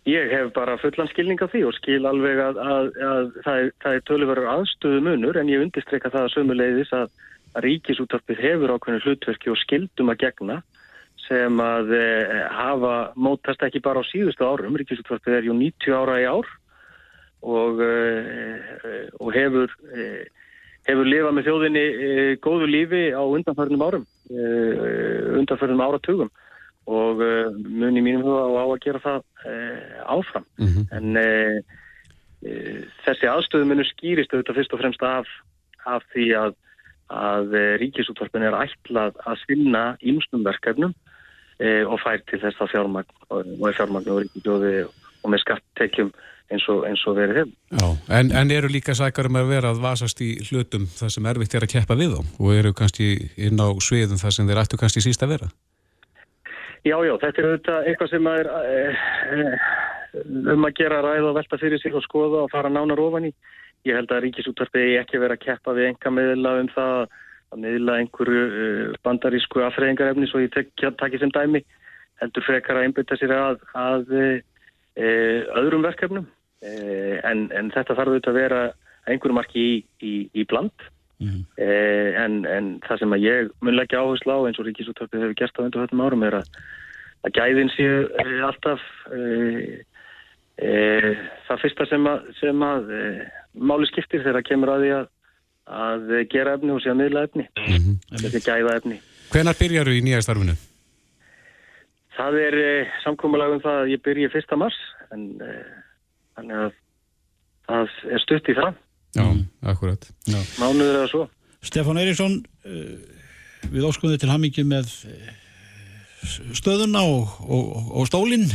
[0.09, 3.71] Ég hef bara fullan skilning af því og skil alveg að, að, að það er,
[3.91, 7.11] er töluverður aðstöðu munur en ég undirstreika það að sömuleiðis að,
[7.53, 10.59] að ríkisútvarpið hefur ákveðinu hlutverki og skildum að gegna
[11.27, 12.07] sem að e,
[12.55, 16.49] hafa mótast ekki bara á síðustu árum, Ríkisútvarpið er ju 90 ára í ár
[17.45, 20.09] og, e, og hefur, e,
[20.89, 21.87] hefur lifað með þjóðinni
[22.41, 24.07] góðu lífi á undanförnum árum,
[25.37, 26.33] undanförnum áratugum
[26.89, 29.21] og muni mínum huga á að gera það
[30.09, 30.45] áfram.
[30.57, 30.85] Mm -hmm.
[30.97, 31.05] En
[33.05, 35.27] þessi aðstöðu munu skýrist auðvitað fyrst og fremst af,
[35.85, 36.57] af því að
[37.09, 40.93] að ríkisútvarpin er ætlað að sinna ímstum verkefnum
[41.89, 44.73] og fær til þess að fjármagn og, og fjármagn og ríkidjóði
[45.23, 46.11] og með skattekjum
[46.49, 47.55] eins og, eins og verið hefur.
[47.77, 47.87] Já,
[48.19, 51.65] en, en eru líka sækarum að vera að vasast í hlutum það sem erfitt er
[51.65, 55.03] að keppa við þá og eru kannski inn á sviðum það sem þeir ættu kannski
[55.05, 55.51] síst að vera?
[56.87, 58.83] Já, já, þetta er auðvitað eitthvað sem er e,
[59.35, 59.47] e,
[60.53, 63.33] um að gera ræð og velta fyrir sig og skoða og fara nánar ofan í.
[63.87, 66.95] Ég held að ríkisúttarpiði ekki vera að keppa við enga meðla um það
[67.49, 71.63] að miðla einhverju uh, bandarísku aðfreyingarefni svo ég takki sem dæmi
[72.19, 75.07] heldur frekar að einbyrta sér að, að e,
[75.59, 76.27] öðrum verkefnum
[76.59, 76.71] e,
[77.23, 78.61] en, en þetta þarf auðvitað að vera
[79.09, 80.87] einhverju marki í, í, í bland
[81.19, 81.43] mm.
[81.59, 81.69] e,
[82.23, 85.61] en, en það sem að ég mun leggja áherslu á eins og Ríkisúttarpið hefur gert
[85.61, 86.49] á undir þetta árum er að,
[87.27, 88.01] að gæðin séu
[88.47, 88.87] alltaf
[90.59, 92.89] það fyrsta sem að, sem að
[93.55, 95.05] máli skiptir þegar kemur að því að
[95.69, 98.19] að gera efni og sé að miðla efni mm -hmm.
[98.23, 100.55] þessi gæða efni Hvenar byrjar þú í nýja starfinu?
[102.17, 104.77] Það er eh, samkómalagum það að ég byrji fyrsta mars
[105.13, 105.69] en eh,
[106.35, 106.71] þannig að
[107.69, 108.73] það er stutt í það
[109.15, 109.25] Já,
[109.65, 110.09] akkurat.
[110.29, 110.39] Já.
[110.61, 111.23] Mánuður eða svo.
[111.65, 112.95] Stefán Eiríksson eh,
[113.73, 115.31] við óskum þið til hamingi með eh,
[116.55, 118.47] stöðuna og, og, og stólinn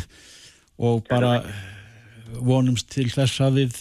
[0.78, 1.42] og bara
[2.34, 3.80] vonumst til þess að við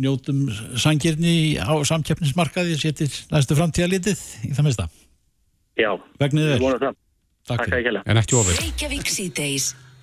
[0.00, 0.44] njótum
[0.78, 4.88] sangirni á samkeppnismarkaði setir næstu framtíðalitið í það mesta.
[5.78, 6.98] Já, við vonum það.
[7.50, 8.60] Takk fyrir, en ekki ofið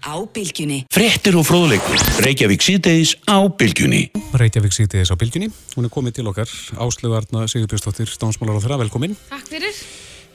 [0.04, 0.84] á bylgjunni.
[0.94, 2.02] Frettir og fróðleikur.
[2.26, 4.04] Reykjavík síðdeis á bylgjunni.
[4.38, 5.50] Reykjavík síðdeis á bylgjunni.
[5.76, 6.52] Hún er komið til okkar.
[6.78, 9.18] Áslögarna Sigurbjörnsdóttir Dómsmálar og þeirra, velkomin.
[9.32, 9.82] Takk fyrir.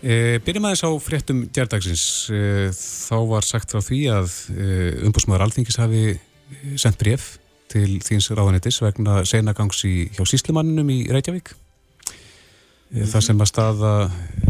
[0.03, 4.69] E, Byrjum aðeins á frettum djardagsins e, Þá var sagt frá því að e,
[5.07, 6.17] umbúsmaður Alþingis hafi
[6.75, 7.37] sendt bref
[7.73, 11.55] til þýns ráðanitis vegna senagangs í, hjá síslimanninum í Reykjavík.
[12.93, 13.07] Mm.
[13.09, 13.93] Það sem að staða,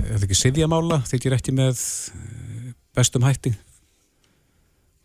[0.02, 3.52] er það ekki sifjamála, þykir ekki með eh, bestum hætti.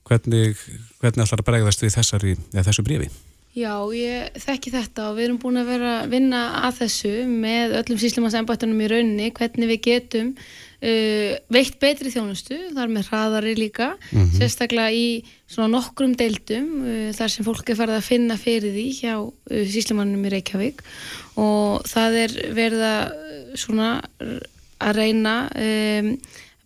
[0.08, 0.56] Hvernig,
[1.02, 3.10] hvernig ætlar að bregðast við þessari, þessu brefi?
[3.58, 7.74] Já, ég þekki þetta og við erum búin að vera að vinna að þessu með
[7.80, 13.88] öllum síslimansembættunum í rauninni, hvernig við getum uh, veitt betri þjónustu, þar með hraðari líka,
[14.12, 14.36] mm -hmm.
[14.38, 15.08] sérstaklega í
[15.50, 19.64] svona nokkrum deildum uh, þar sem fólk er farið að finna fyrir því hjá uh,
[19.74, 20.86] síslimannum í Reykjavík
[21.42, 23.90] og það er verið að svona
[24.78, 26.14] að reyna um,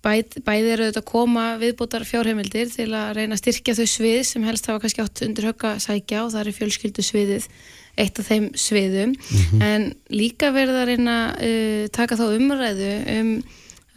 [0.01, 4.45] bæði eru þetta að koma viðbótar fjárheimildir til að reyna að styrkja þau svið sem
[4.47, 7.47] helst hafa kannski átt undir högga sækja og það er fjölskyldu sviðið
[8.01, 9.15] eitt af þeim sviðum.
[9.61, 13.31] En líka verða að reyna að uh, taka þá umræðu um,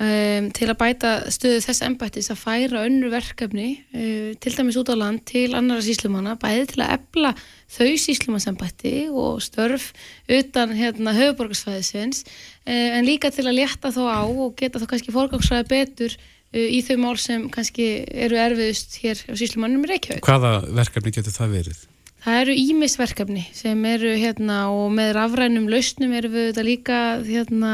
[0.02, 4.92] um, til að bæta stöðu þess embættis að færa önnur verkefni uh, til dæmis út
[4.92, 7.34] á land til annara síslumanna, bæði til að ebla
[7.74, 9.90] þau síslumannsembætti og störf
[10.30, 15.14] utan hérna höfuborgarsvæðisins uh, en líka til að létta þó á og geta þá kannski
[15.14, 20.24] forgangsræði betur uh, í þau mál sem kannski eru erfiðust hér á síslumannum í Reykjavík.
[20.24, 21.84] Hvaða verkefni getur það verið?
[22.24, 27.72] Það eru ímisverkefni sem eru hérna og með rafrænum lausnum eru við þetta líka hérna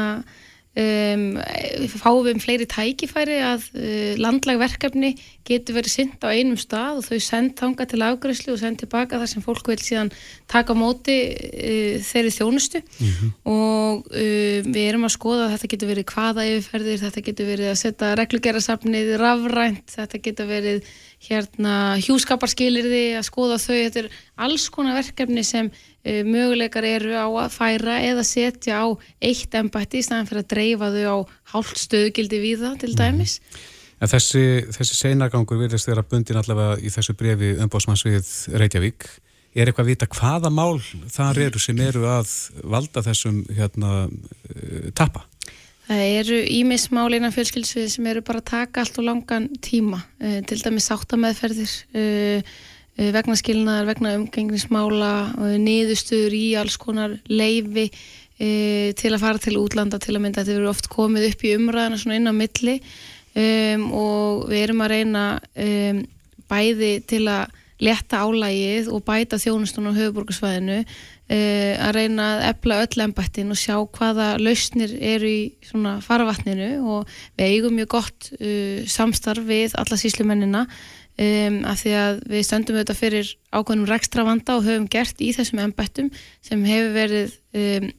[0.79, 1.23] um,
[1.91, 5.13] fáum við um fleiri tækifæri að uh, landlagverkefni
[5.47, 9.19] getur verið synd á einum stað og þau send þanga til afgræslu og send tilbaka
[9.19, 10.11] þar sem fólk vil síðan
[10.51, 12.83] taka móti uh, þeirri þjónustu.
[13.51, 17.71] Og uh, við erum að skoða að þetta getur verið hvaða yfirferðir, þetta getur verið
[17.73, 24.69] að setja reglugerasafnið rafrænt, þetta getur verið hérna hjúskaparskilirði að skoða þau, þetta er alls
[24.73, 25.69] konar verkefni sem
[26.03, 28.87] möguleikar eru á að færa eða setja á
[29.21, 31.17] eitt embætti í staðan fyrir að dreifa þau á
[31.53, 33.37] hálft stöðugildi við það til dæmis.
[34.01, 39.05] En þessi, þessi seinagangur virðist vera bundin allavega í þessu brefi umbásmanns við Reykjavík.
[39.53, 40.79] Er eitthvað að vita hvaða mál
[41.11, 42.31] þar eru sem eru að
[42.71, 45.25] valda þessum hérna, uh, tappa?
[45.85, 50.39] Það eru ímismál innan fjölskyldsvið sem eru bara að taka allt og langan tíma, uh,
[50.49, 52.61] til dæmis sáttameðferðir, uh, uh,
[52.97, 59.57] vegna skilnaðar, vegna umgengnismála, uh, niðurstöður í alls konar leifi uh, til að fara til
[59.61, 60.43] útlanda til að mynda.
[60.43, 62.77] Þetta verður oft komið upp í umræðina svona inn á milli
[63.35, 66.05] um, og við erum að reyna um,
[66.51, 72.79] bæði til að leta álægið og bæta þjónustun á höfuborgarsvæðinu uh, að reyna að epla
[72.83, 78.31] öll embættin og sjá hvaða lausnir eru í svona farvatninu og við eigum mjög gott
[78.37, 80.65] uh, samstarf við alla síslumennina
[81.19, 85.31] um, af því að við stöndum auðvitað fyrir ákveðnum rekstra vanda og höfum gert í
[85.35, 86.11] þessum embættum
[86.45, 87.89] sem hefur verið um,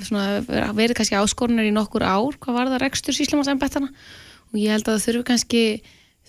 [0.00, 0.26] svona,
[0.76, 3.90] verið kannski áskorunar í nokkur ár hvað var það rekstur síslumannsembættana
[4.52, 5.64] og ég held að það þurfi kannski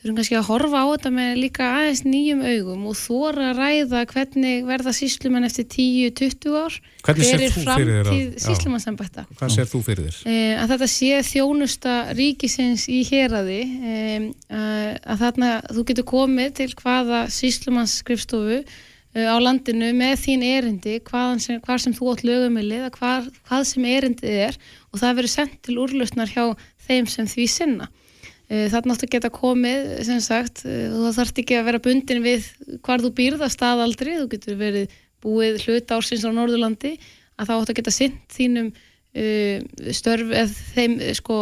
[0.03, 4.01] þurfum kannski að horfa á þetta með líka aðeins nýjum augum og þóra að ræða
[4.11, 6.75] hvernig verða síslumenn eftir 10-20 ár
[7.07, 10.17] Hvernig sér þú fyrir þér að- síslumannsembætta Hvað sér þú fyrir þér?
[10.33, 16.53] Eh, að þetta sé þjónusta ríkisins í héraði um, að, að þarna þú getur komið
[16.59, 20.99] til hvaða síslumannsskrifstofu uh, á landinu með þín erindi
[21.39, 24.61] sem, hvar sem þú átt lögumilið að hvað, hvað sem erindið er
[24.91, 26.49] og það verður sendt til úrlausnar hjá
[26.83, 27.87] þeim sem því sinna
[28.53, 32.23] uh, þarna áttu að geta komið sem sagt, uh, þú þarft ekki að vera bundin
[32.23, 32.47] við
[32.85, 36.97] hvar þú býrð að staðaldri þú getur verið búið hlut ársins á Norðurlandi
[37.39, 41.39] að þá áttu að geta sint þínum uh, störf eða þeim sko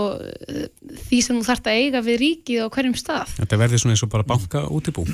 [1.10, 3.36] því sem þú þarft að eiga við ríkið á hverjum stað.
[3.42, 5.06] Þetta verður svona eins og bara banka útibú.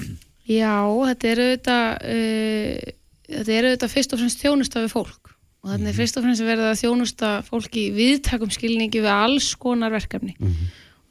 [0.47, 0.79] Já,
[1.09, 2.93] þetta er auðvitað uh,
[3.27, 5.31] þetta er auðvitað fyrst og fremst þjónusta við fólk
[5.63, 9.49] og þannig er fyrst og fremst verið að þjónusta fólki í viðtakum skilningi við alls
[9.59, 10.35] konar verkefni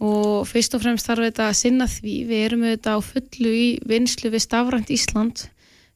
[0.03, 2.17] og fyrst og fremst þarf þetta að sinna því.
[2.29, 5.47] Við erum auðvitað á fullu í vinslu við Stafrænt Ísland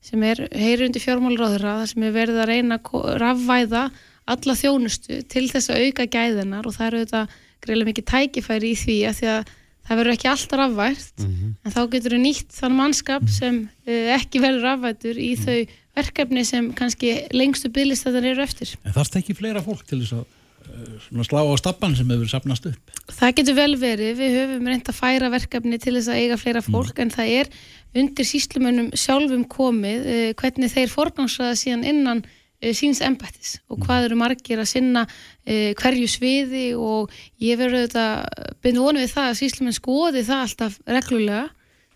[0.01, 3.85] sem er heyrundi fjármálráðura þar sem er verið að reyna að rafvæða
[4.31, 8.79] alla þjónustu til þess að auka gæðinar og það eru auðvitað greiðlega mikið tækifæri í
[8.81, 9.53] því að því að
[9.91, 11.23] það verður ekki alltaf rafvært.
[11.67, 15.59] En þá getur við nýtt þann mannskap sem uh, ekki verður rafvætur í þau
[15.99, 18.77] verkefni sem kannski lengstu bygglistæðan eru eftir.
[18.87, 20.29] En þarf ekki fleira fólk til þess að
[21.27, 22.97] slá á stappan sem hefur sapnast upp?
[23.11, 26.63] Það getur vel verið, við höfum reynd að færa verkefni til þess að eiga fleira
[26.65, 27.53] fólk en það er
[28.01, 34.09] undir síslumönnum sjálfum komið uh, hvernig þeir forgangsraða síðan innan uh, síns embættis og hvað
[34.09, 39.31] eru margir að sinna uh, hverju sviði og ég verður auðvitað byrja vonu við það
[39.31, 41.49] að síslumenn skoði það alltaf reglulega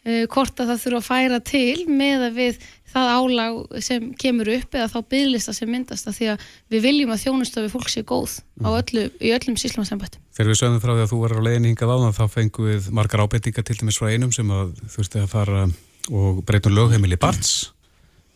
[0.05, 2.57] hvort að það þurfa að færa til með að við
[2.95, 7.15] það álag sem kemur upp eða þá bygglista sem myndast að því að við viljum
[7.15, 10.23] að þjónusta við fólk sé góð á öllu, í öllum síslumannsembættum.
[10.35, 12.89] Þegar við sögum frá því að þú var á leiðin hingað áðan þá fengum við
[12.95, 15.67] margar ábendingar til dæmis frá einum sem að þurfti að fara
[16.15, 17.53] og breytum lögheimili Barts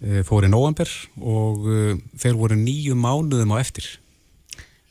[0.03, 0.91] eh, fór í nóvamber
[1.21, 3.91] og eh, þeir voru nýju mánuðum á eftir.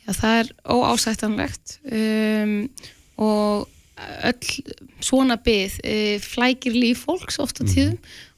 [0.08, 2.62] Já, það er óásættanlegt um,
[3.20, 7.98] og öll svona byð uh, flækir líf fólks oft á tíðum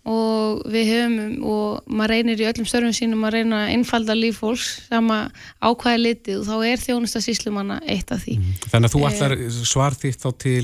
[0.10, 4.40] og við höfum og maður reynir í öllum störfum sínum að reyna að einfalda líf
[4.42, 5.20] fólks sama
[5.62, 8.38] ákvæði litið og þá er þjónusta síslumanna eitt af því.
[8.72, 9.36] Þannig að þú allar
[9.70, 10.64] svar þitt þá til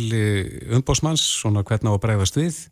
[0.80, 2.64] umbósmanns, svona hvernig á að bregðast við,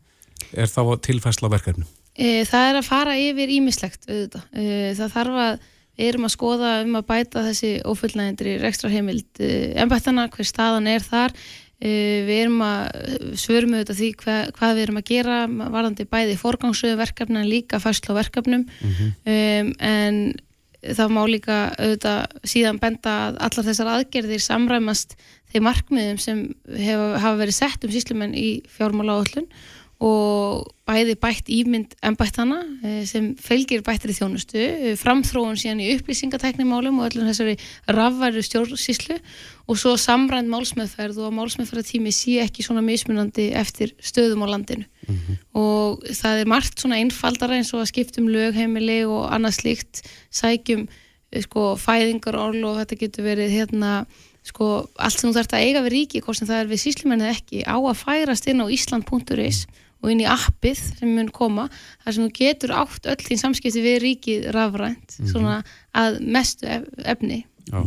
[0.50, 1.86] er þá tilfæsla á verkefnum.
[2.14, 4.50] E, það er að fara yfir ímislegt auðvitað.
[4.98, 5.54] Það þarf að
[5.94, 9.42] við erum að skoða um að bæta þessi ófullnægindri rekstra heimild
[9.78, 11.34] embættana, hver staðan er þar
[11.82, 16.98] við erum að svörum auðvitað því hva, hvað við erum að gera varðandi bæði forgangsröðu
[17.00, 18.66] verkefna en líka fæslu á verkefnum.
[19.26, 20.20] Um, en
[20.84, 25.16] það má líka auðvitað síðan benda að allar þessar aðgerðir samræmast
[25.52, 26.42] þeim markmiðum sem
[26.76, 29.48] hef, hafa verið sett um síslumenn í fjármála áallun
[30.04, 36.98] og bæði bætt ímynd embættana eh, sem fylgir bættri þjónustu, eh, framþróun síðan í upplýsingatæknimálum
[37.00, 37.54] og öllum þessari
[37.88, 39.16] rafværu stjórnsíslu
[39.64, 44.84] og svo samrænd málsmeðferð og málsmeðferðartími sé ekki svona mismunandi eftir stöðum á landinu.
[45.56, 50.84] Og það er margt svona einfaldara eins og að skiptum lögheimili og annað slíkt sækjum
[51.32, 54.04] eh, sko fæðingarorl og þetta getur verið hérna
[54.44, 57.30] sko allt sem þú þarft að eiga við ríki hvort sem það er við síslumennið
[57.32, 59.64] ekki á að færast inn á island.is
[60.04, 61.66] og inn í appið sem mun koma
[62.04, 65.62] þar sem þú getur átt öll þín samskipti við ríkið rafrænt svona
[65.96, 67.80] að mestu ef, efni Já.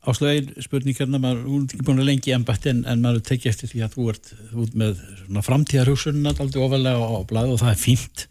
[0.00, 3.52] Áslega ein spurning hérna, maður er ekki búin að lengi embætti en, en maður tekja
[3.52, 4.30] eftir því að þú ert
[4.62, 8.24] út með svona framtíðarhugsunna aldrei ofalega á blað og það er fínt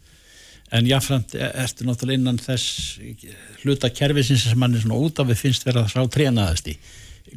[0.73, 2.97] en jáfnframt e- ertu náttúrulega innan þess
[3.61, 6.75] hluta kerfisins sem mann er svona út af við finnst vera sá trénaðast í.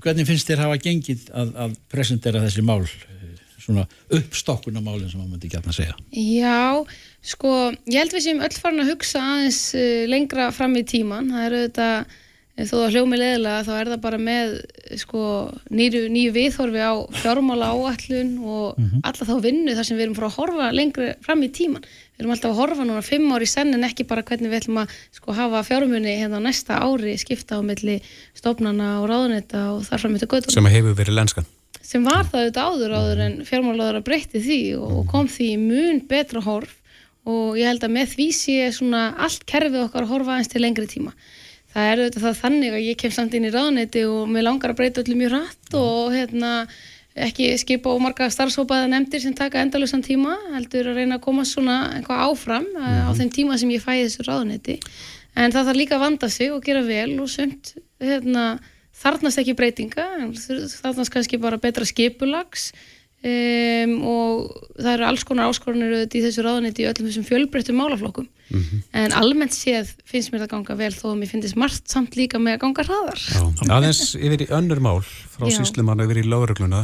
[0.00, 2.84] Hvernig finnst þér hafa gengið að, að presentera þessi mál
[3.62, 5.96] svona uppstokkuna málinn sem maður myndi gætna að segja?
[6.16, 6.82] Já,
[7.34, 7.54] sko,
[7.90, 11.30] ég held við séum öll farin að hugsa aðeins uh, lengra fram í tíman.
[11.32, 12.14] Það er auðvitað,
[12.56, 15.24] eh, þó að hljómi leðilega, þá er það bara með eh, sko,
[15.70, 20.28] nýju, nýju viðhorfi á fjármála áallun og alla þá vinnu þar sem við erum frá
[20.28, 21.86] að horfa lengri fram í tíman.
[22.12, 24.82] Við erum alltaf að horfa núna fimm ári senn en ekki bara hvernig við ætlum
[24.82, 27.98] að sko, hafa fjármunni hérna á næsta ári skipta á milli
[28.36, 31.48] stofnana og ráðunetta og þar fram í þetta göttum sem að hefur verið lenskan
[31.82, 35.48] sem var það auðvitað áður áður en fjármálaður að breytti því og og kom því
[35.52, 36.78] í mun betra horf.
[37.22, 40.62] Og ég held að með því sé svona allt kerfið okkar að horfa aðeins til
[40.64, 41.12] lengri tíma.
[41.72, 44.72] Það er auðvitað það þannig að ég kem samt inn í ráðneyti og mér langar
[44.72, 46.50] að breyta öllu mjög hratt og hérna
[47.12, 51.44] ekki skipa og marga starfsópaða nefndir sem taka endalusan tíma, heldur að reyna að koma
[51.48, 54.78] svona eitthvað áfram mm á þeim tíma sem ég fæ í þessu ráðneyti.
[55.36, 58.46] En það þarf líka að vanda sig og gera vel og sumt hérna,
[59.02, 62.70] þarnast ekki breytinga, þarnast kannski bara betra skipulags
[63.22, 67.78] um, og það eru alls konar áskorunir auðvitað í þessu ráðaneyti í öllum þessum fjölbreyttum
[67.80, 68.28] málaflokkum.
[68.92, 72.40] En almennt séð finnst mér það ganga vel þó að mér finnst margt samt líka
[72.42, 73.22] með að ganga hraðar.
[73.78, 75.56] aðeins yfir í önnur mál frá Já.
[75.56, 76.82] síslumann yfir í laurugluna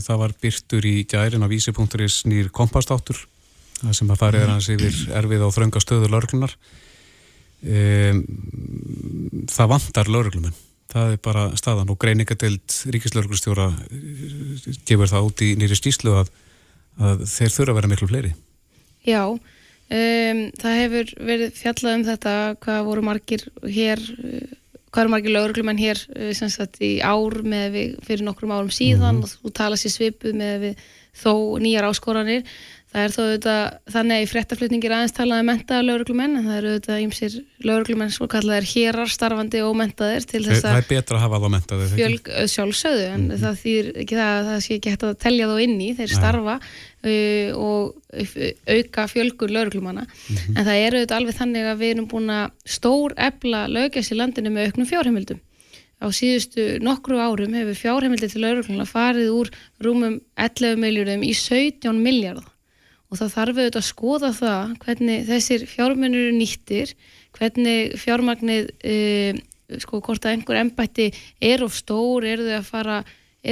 [0.00, 3.20] það var byrtur í gærin á vísi.is nýr kompastáttur
[3.90, 6.56] sem að farið er hans yfir erfið á þrönga stöðu lauruglunar
[7.66, 8.22] um,
[9.50, 10.56] það vantar lauruglumenn
[10.92, 16.32] það er bara staðan og greiningadeild ríkislauruglustjóra eh, gefur það út í nýri skýslu að,
[17.00, 18.32] að þeir þurfa að vera miklu fleiri.
[19.06, 24.58] Já, um, það hefur verið fjallað um þetta hvað voru margir hér uh,
[24.92, 28.72] hvað eru margir lögreglumenn hér uh, sem sagt í ár með við fyrir nokkrum árum
[28.72, 30.86] síðan og þú tala sér svipuð með við
[31.22, 32.44] þó nýjar áskoranir
[32.92, 33.62] það er þó auðvitað
[33.94, 38.28] þannig að í fréttaflutningir aðeins talaði mentaða lögreglumenn en það eru auðvitað ímsir lögreglumenn svo
[38.32, 41.88] kallaðir hérar starfandi og mentaðir til þess það að er betra að hafa það mentaði
[41.94, 45.48] fjölg ö, sjálfsögðu en það þýr ekki það að það sé ekki hægt að telja
[45.48, 47.96] þá inn í þeir starfa uh, og
[48.76, 50.04] auka fjölgur lauruglumanna
[50.52, 54.20] en það er auðvitað alveg þannig að við erum búin að stór ebla lögjast í
[54.20, 55.40] landinu með auknum fjárheimildum.
[56.02, 59.50] Á síðustu nokkru árum hefur fjárheimildi til laurugluna farið úr
[59.86, 62.42] rúmum 11 miljóðum í 17 miljard
[63.12, 66.92] og það þarf auðvitað að skoða það hvernig þessir fjármennur eru nýttir,
[67.36, 68.94] hvernig fjármagnið, e,
[69.82, 71.10] sko hvort að einhver embætti
[71.44, 72.96] er of stór, eru þau að fara,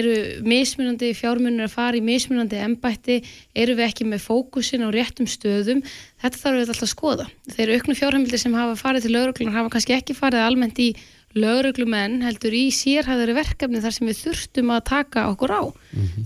[0.01, 0.15] eru
[0.47, 3.21] mismunandi fjármennur að fara í mismunandi embætti,
[3.53, 5.85] eru við ekki með fókusin á réttum stöðum,
[6.23, 7.31] þetta þarf auðvitað alltaf að skoða.
[7.53, 10.95] Þeir auknu fjárheimildir sem hafa farið til lauruglunar hafa kannski ekki farið almennt í
[11.39, 15.63] lauruglumenn heldur í sérhæðari verkefni þar sem við þurftum að taka okkur á.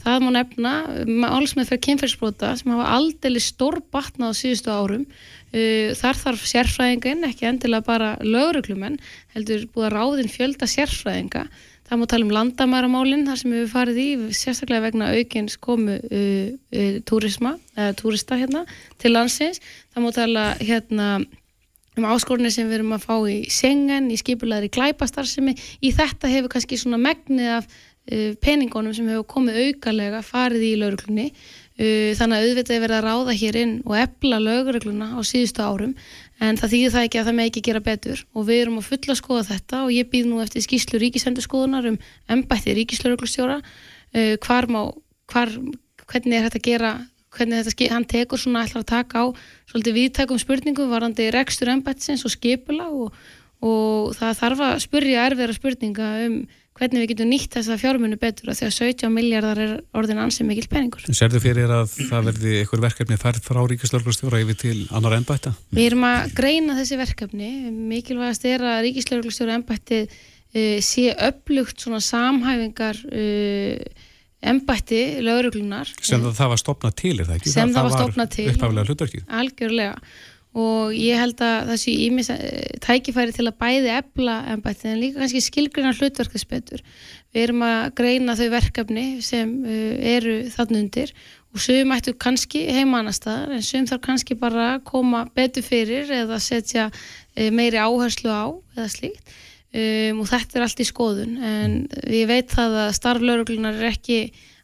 [0.05, 0.73] Það má nefna
[1.05, 5.05] málsmeð fyrir kynferðsbrota sem hafa aldrei stór batna á síðustu árum.
[5.55, 8.97] Uh, þar þarf sérfræðingin, ekki endilega bara lauruglumenn,
[9.37, 11.45] heldur búið að ráðin fjölda sérfræðinga.
[11.85, 16.49] Það má tala um landamæramálinn þar sem við farið í, sérstaklega vegna aukins komu uh,
[16.75, 18.64] uh, túrisma, eða túrista hérna
[18.99, 19.61] til landsins.
[19.93, 21.09] Það má tala hérna
[21.99, 26.55] um áskorunni sem við erum að fá í sengen, í skipulaðri glæpastarsemi í þetta hefur
[26.55, 32.37] kannski svona megnið af uh, peningunum sem hefur komið aukalega farið í lauruglunni uh, þannig
[32.37, 35.95] að auðvitað er verið að ráða hér inn og ebla laurugluna á síðustu árum.
[36.42, 38.25] En það þýðir það ekki að það með ekki gera betur.
[38.35, 41.99] Og við erum að fulla skoða þetta og ég býð nú eftir skýslu ríkisendurskoðunar um
[42.35, 44.81] embætti ríkislauruglustjóra uh, hvar má,
[45.31, 45.55] hvar,
[46.11, 46.95] hvernig er þetta að gera
[47.37, 49.27] hvernig þetta, hann tekur svona ætlar að taka á
[49.71, 53.17] svolítið viðtækum spurningum varandi rekstur embættisins og skipula og,
[53.65, 56.39] og það þarf að spurja erfiðra spurninga um
[56.75, 60.49] hvernig við getum nýtt þessa fjármunu betur að því að 17 miljardar er orðin ansið
[60.49, 61.05] mikil peningur.
[61.07, 65.55] Serðu fyrir að það verði einhver verkefni færð frá Ríkislauglustjóra yfir til annar ennbætta?
[65.71, 67.51] Við erum að greina þessi verkefni.
[67.93, 74.11] Mikilvægast er að Ríkislauglustjóra ennbættið uh, sé upplugt svona samhæfingar uh,
[74.53, 75.90] ennbætti lauruglunar.
[76.01, 77.53] Sem það, það var stopnað til, er það ekki?
[77.55, 79.25] Sem það, það var stopnað til.
[79.40, 79.99] Algjörlega
[80.55, 82.29] og ég held að það sé ímis
[82.85, 86.85] tækifæri til að bæði ebla ennbætti en líka kannski skilgrina hlutverkaspetur.
[87.35, 91.11] Við erum að greina þau verkefni sem uh, eru þann undir
[91.55, 96.38] og sögum ættu kannski heimanastar en sögum þarf kannski bara að koma betur fyrir eða
[96.42, 96.88] setja
[97.35, 99.35] meiri áherslu á eða slíkt
[99.75, 101.77] um, og þetta er allt í skoðun en
[102.08, 104.18] ég veit það að starflauruglunar er ekki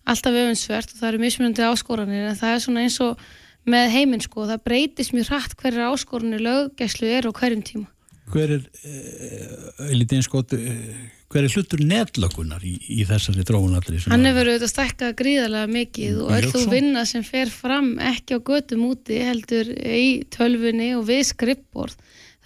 [0.08, 3.20] alltaf öfunnsvert og það eru mismunandi áskoranir en það er svona eins og
[3.68, 7.88] með heiminn sko, það breytist mjög hratt hverju áskorunni löggæslu er á hverjum tíma.
[8.30, 11.00] Hver er, uh, einskot, uh,
[11.30, 13.98] hver er hlutur netlökunar í, í þessari dróunalli?
[14.06, 18.40] Hann hefur auðvitað stækkað gríðarlega mikið og öll þú vinna sem fer fram ekki á
[18.46, 21.98] götum úti heldur í tölfunni og við skrippborð.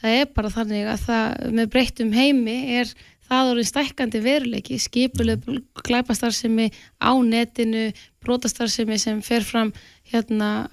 [0.05, 2.91] Það er bara þannig að það með breyttum heimi er
[3.25, 5.47] það orðin stækkandi veruleiki, skipuleg
[5.87, 6.67] glæpastarsemi
[7.01, 7.87] á netinu,
[8.25, 9.73] brotastarsemi sem fer fram
[10.13, 10.67] hérna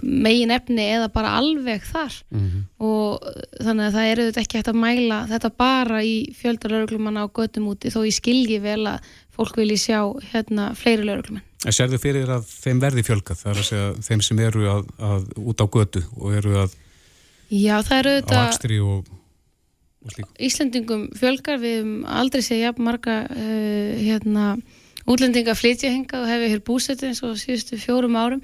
[0.00, 2.62] megin efni eða bara alveg þar mm -hmm.
[2.80, 3.28] og
[3.60, 7.68] þannig að það eru þetta ekki hægt að mæla þetta bara í fjöldarlauruglumanna á göttum
[7.68, 9.04] úti þó ég skilji vel að
[9.36, 10.00] fólk vilji sjá
[10.32, 11.44] hérna fleiri lauruglumann.
[11.66, 15.22] En serðu fyrir að þeim verði fjölgað þar að segja þeim sem eru að, að
[15.36, 16.76] út á götu og eru að
[17.48, 19.06] Já, það eru þetta á akstri og
[20.40, 24.56] Íslandingum fjölgar við um aldrei segja jafn marga uh, hérna,
[25.08, 28.42] útlendinga flytja hinga og hefur hér búsetið eins og síðustu fjórum árum.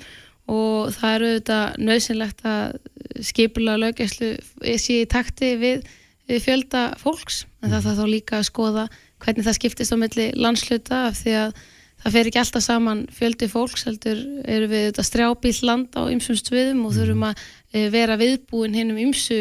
[0.51, 4.35] Og það eru auðvitað nöðsynlegt að skipula lögæslu
[4.77, 5.87] sé í takti við,
[6.29, 7.47] við fjölda fólks.
[7.63, 8.85] En það þarf þá líka að skoða
[9.25, 11.63] hvernig það skiptist á milli landsluta af því að
[12.05, 16.37] það fer ekki alltaf saman fjöldi fólks heldur eru við auðvitað strjábíl land á ymsum
[16.37, 17.45] stöðum og þurfum að
[17.75, 19.41] vera viðbúin hinn um ymsu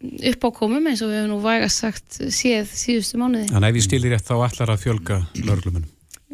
[0.00, 3.50] uppákomum eins og við hefum nú vægast sagt séð síðustu mánuði.
[3.50, 5.90] Þannig að ef ég stilir rétt þá ætlar að fjölga lörglumunum?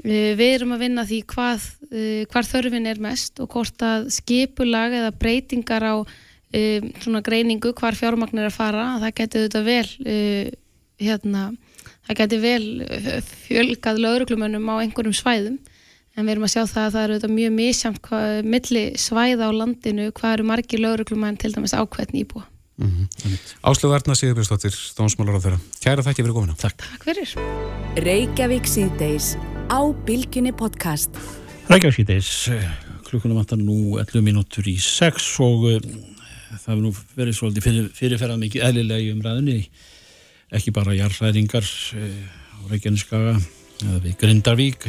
[0.06, 4.94] Við erum að vinna því hvað, eh, hvar þörfin er mest og hvort að skipulag
[4.94, 9.88] eða breytingar á um, svona greiningu hvar fjármagnir er að fara, það getur þetta vel
[10.04, 10.50] uh,
[11.02, 11.46] hérna,
[12.06, 12.66] það getur vel
[13.46, 15.58] fjölgað lörglumunum á einhverjum svæðum
[16.16, 18.12] en við erum að sjá það að það eru þetta mjög misjamt
[18.44, 22.46] milli svæða á landinu hvað eru margir lörglumenn til dæmis ákveðin íbúa.
[22.76, 23.36] Mm -hmm.
[23.62, 25.60] Áslögu Arna Sigurbjörnsdóttir, Dómsmálar á þeirra.
[25.80, 26.54] Kæra þakki fyrir komina.
[26.54, 26.76] Takk.
[26.76, 27.30] Takk fyrir.
[27.96, 29.36] Reykjavík síðdeis
[29.72, 31.10] á Bilginni podcast.
[31.68, 32.50] Reykjavík síðdeis,
[33.08, 35.80] klukkunum vantar nú 11 minútur í 6 og uh,
[36.60, 39.70] það hefur nú verið svolítið fyrir, fyrirferðað mikið eðlilega í umræðinni.
[40.52, 42.24] Ekki bara jarðræðingar uh,
[42.60, 43.40] á Reykjavíkskaga
[43.84, 44.88] eða við Grindarvík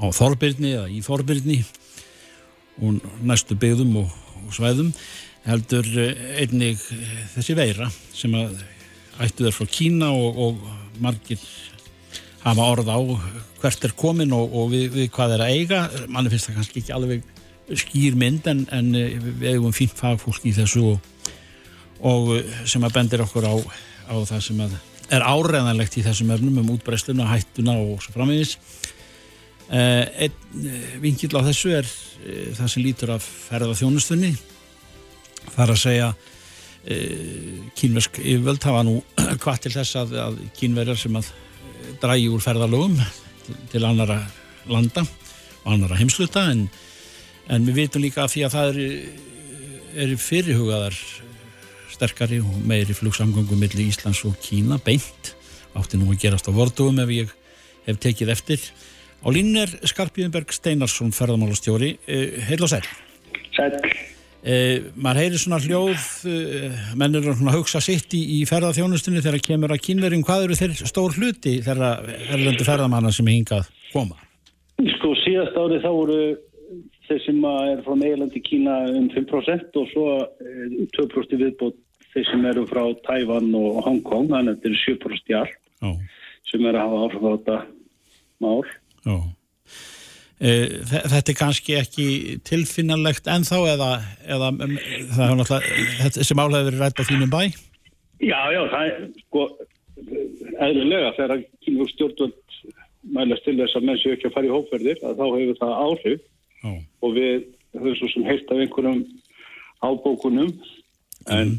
[0.00, 1.60] á Þorbirni eða í Þorbirni
[2.82, 4.14] og næstu byggðum og,
[4.44, 4.90] og svæðum
[5.44, 8.56] heldur eh, einnig eh, þessi veira sem að
[9.22, 11.42] ættu þér frá Kína og, og margir
[12.44, 12.98] hafa orð á
[13.60, 15.80] hvert er komin og, og við, við hvað er að eiga.
[16.12, 17.22] Manni finnst það kannski ekki alveg
[17.80, 20.90] skýr mynd en, en eh, við hefum fínt fagfólk í þessu
[22.04, 22.34] og,
[22.68, 23.54] sem að bendir okkur á,
[24.12, 24.74] á það sem að
[25.14, 28.56] er áreðanlegt í þessum örnum um útbreysluna, hættuna og svo framvegis
[29.70, 30.34] einn
[31.00, 31.88] vingill á þessu er
[32.54, 34.34] það sem lítur af ferða þjónustunni
[35.54, 36.08] þar að segja
[37.78, 38.98] kínversk yfirvöld hafa nú
[39.42, 41.30] hvað til þess að, að kínverjar sem að
[42.02, 44.18] drægi úr ferðalögum til, til annara
[44.68, 45.04] landa
[45.64, 46.66] og annara heimsluta en,
[47.48, 48.88] en við vitum líka að því að það eru
[49.94, 50.96] er fyrirhugaðar
[51.94, 55.34] sterkari og meiri flugsamgöngum millir Íslands og Kína beint.
[55.74, 57.30] Átti nú að gerast á vordugum ef ég
[57.86, 58.64] hef tekið eftir
[59.24, 61.96] á línu er Skarpíðinberg Steinarsson ferðamálastjóri.
[62.48, 62.84] Heil og sæl
[63.54, 63.72] Sæl
[64.44, 69.40] Eh, maður heyrir svona hljóð eh, menn eru að hugsa sitt í, í ferðarþjónustunni þegar
[69.46, 74.18] kemur að kynverjum hvað eru þeir stór hluti þegar erlendu ferðarmanna sem er hingað koma?
[74.98, 76.18] Sko síðast árið þá voru
[77.08, 80.10] þeir sem er frá meilandi Kína um 5% og svo
[80.98, 81.80] 2% viðbót
[82.12, 85.54] þeir sem eru frá Tævan og Hongkong þannig að þetta eru 7% í all
[85.88, 85.96] oh.
[86.52, 87.58] sem er að hafa áhrif á þetta
[88.44, 88.60] mál
[89.10, 89.24] oh.
[90.44, 92.06] Eh, þetta er kannski ekki
[92.44, 93.90] tilfinnanlegt ennþá eða,
[94.26, 94.48] eða
[95.14, 97.42] það náttúrulega þessi mál hefur verið rætt á þínum bæ
[98.24, 99.44] Já, já, það er sko
[100.66, 102.58] eðlulega þegar kynfug stjórnvöld
[103.14, 105.74] mælast til þess að menn séu ekki að fara í hópverðir að þá hefur það
[105.86, 106.22] áhrif
[106.64, 106.70] Ó.
[107.04, 107.34] og við
[107.76, 109.02] höfum svo sem heilt af einhverjum
[109.84, 110.52] ábókunum
[111.28, 111.58] en mm.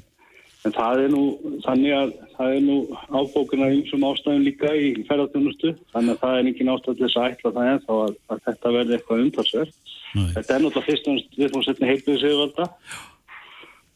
[0.65, 1.23] En það er nú,
[1.61, 2.75] þannig að það er nú
[3.13, 7.27] ábókina einsum ástæðum líka í ferðarþjónustu, þannig að það er ekki náttúrulega til þess að
[7.35, 9.75] ætla það ennþá að, að þetta verði eitthvað umtalsverð.
[10.15, 12.67] Þetta er náttúrulega fyrst og næst við fórum setni heitlega sigurvalda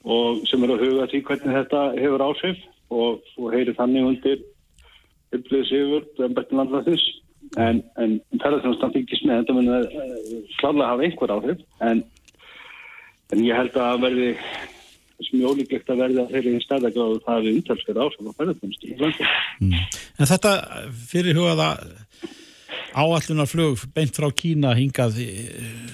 [0.10, 2.62] og sem er að huga því hvernig þetta hefur áhrif
[3.00, 4.40] og þú heyrir þannig undir
[5.34, 7.06] heitlega sigurvald en betur landlæðis.
[7.58, 9.86] En, en ferðarþjónustan fylgist með þetta mun að
[10.60, 12.04] klálega hafa einhver áhrif en,
[13.34, 14.34] en ég held að verði
[15.28, 19.32] sem er ólíklegt að verða þeirri stæðagráðu það við umtalsverð áhrif á ferðarþjónustu í landi.
[20.20, 20.54] En þetta
[21.12, 21.70] fyrirhugaða
[23.00, 25.52] áallunarflug beint frá Kína hingað eh,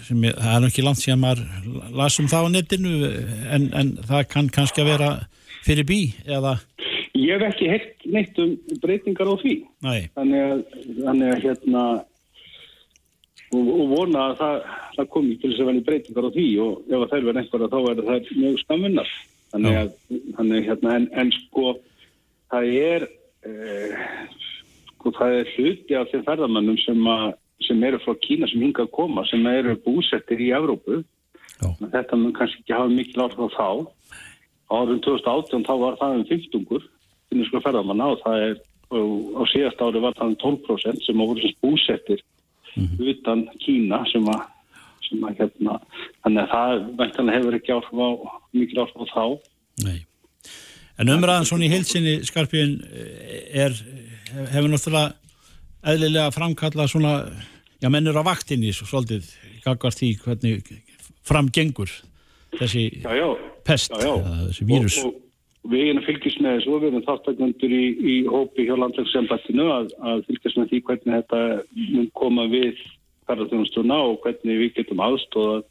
[0.08, 1.44] sem er, það er nú ekki land sem maður
[1.96, 2.94] lasum það á netinu
[3.52, 5.12] en, en það kann kannski að vera
[5.66, 6.58] fyrir bí eða
[7.16, 8.52] Ég hef ekki heilt neitt um
[8.84, 9.54] breytingar á því.
[9.86, 10.02] Nei.
[10.18, 10.64] Þannig að,
[10.98, 11.84] þannig að hérna
[13.56, 14.58] og, og vona að það,
[14.98, 17.78] það komi til þess að verði breytingar á því og ef þær verður einhverja þá
[17.86, 19.14] verður það mjög skamvinnar.
[19.56, 19.90] Þannig að,
[20.38, 21.74] þannig hérna, en, en sko
[22.52, 23.08] það er
[23.48, 24.06] eh,
[24.92, 27.26] sko það er hluti af þeim ferðamannum sem, að,
[27.68, 31.04] sem eru frá Kína sem hinga að koma sem eru búsettir í Evrópu.
[31.56, 33.70] Þetta mun kannski ekki hafa mikil áhrif á þá.
[34.76, 36.88] Árum 2018 þá var það um 50
[37.30, 38.56] finniska ferðamanna og það er
[38.94, 41.42] og á síðast ári var það um 12% sem voru
[42.76, 44.46] sem búsettir utan Kína sem að,
[45.08, 45.80] sem að hérna,
[46.26, 48.10] þannig að það væntanlega hefur ekki áhrif á
[48.56, 49.26] mikil áhrif á þá.
[49.86, 49.98] Nei.
[50.96, 52.76] En umræðan svona í heilsinni skarpiðin
[53.66, 53.74] er,
[54.54, 55.16] hefur náttúrulega
[55.86, 57.16] eðlilega framkallað svona,
[57.84, 59.28] já mennur á vaktinni svo svolítið,
[59.66, 60.72] gagvart því hvernig
[61.26, 61.92] framgengur
[62.56, 63.28] þessi Já, já.
[63.68, 64.14] pest, Já,
[64.48, 64.98] þessi vírus.
[65.04, 65.25] Og, og
[65.72, 69.90] við erum fylgjast með þessu og við erum þáttakundur í, í hópi hjá landlagsembættinu að,
[70.02, 71.42] að fylgjast með því hvernig þetta
[71.96, 72.84] mun koma við
[73.26, 75.64] ferðarþjónustuna og hvernig við getum aðstóða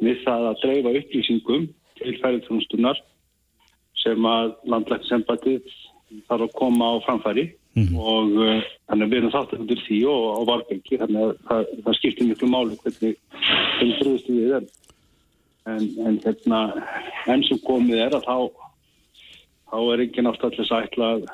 [0.00, 1.68] við það að dreifa upplýsingum
[2.00, 3.02] til ferðarþjónustunar
[3.98, 5.72] sem að landlagsembættið
[6.28, 7.50] þarf að koma á framfæri.
[7.78, 11.98] Og uh, þannig að við erum þáttakundur því og á varbengi þannig að það, það
[11.98, 14.64] skiptir miklu máli hvernig hvernig brúðist við er
[15.68, 16.62] en, en hérna
[17.30, 18.67] enn sem komið er að þá
[19.68, 21.26] þá er ekki náttúrulega þess að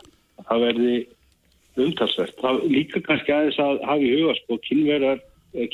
[0.49, 0.97] það verði
[1.85, 2.35] umtalsvert.
[2.41, 5.23] Það líka kannski aðeins að hafa í huga sko kynverðar,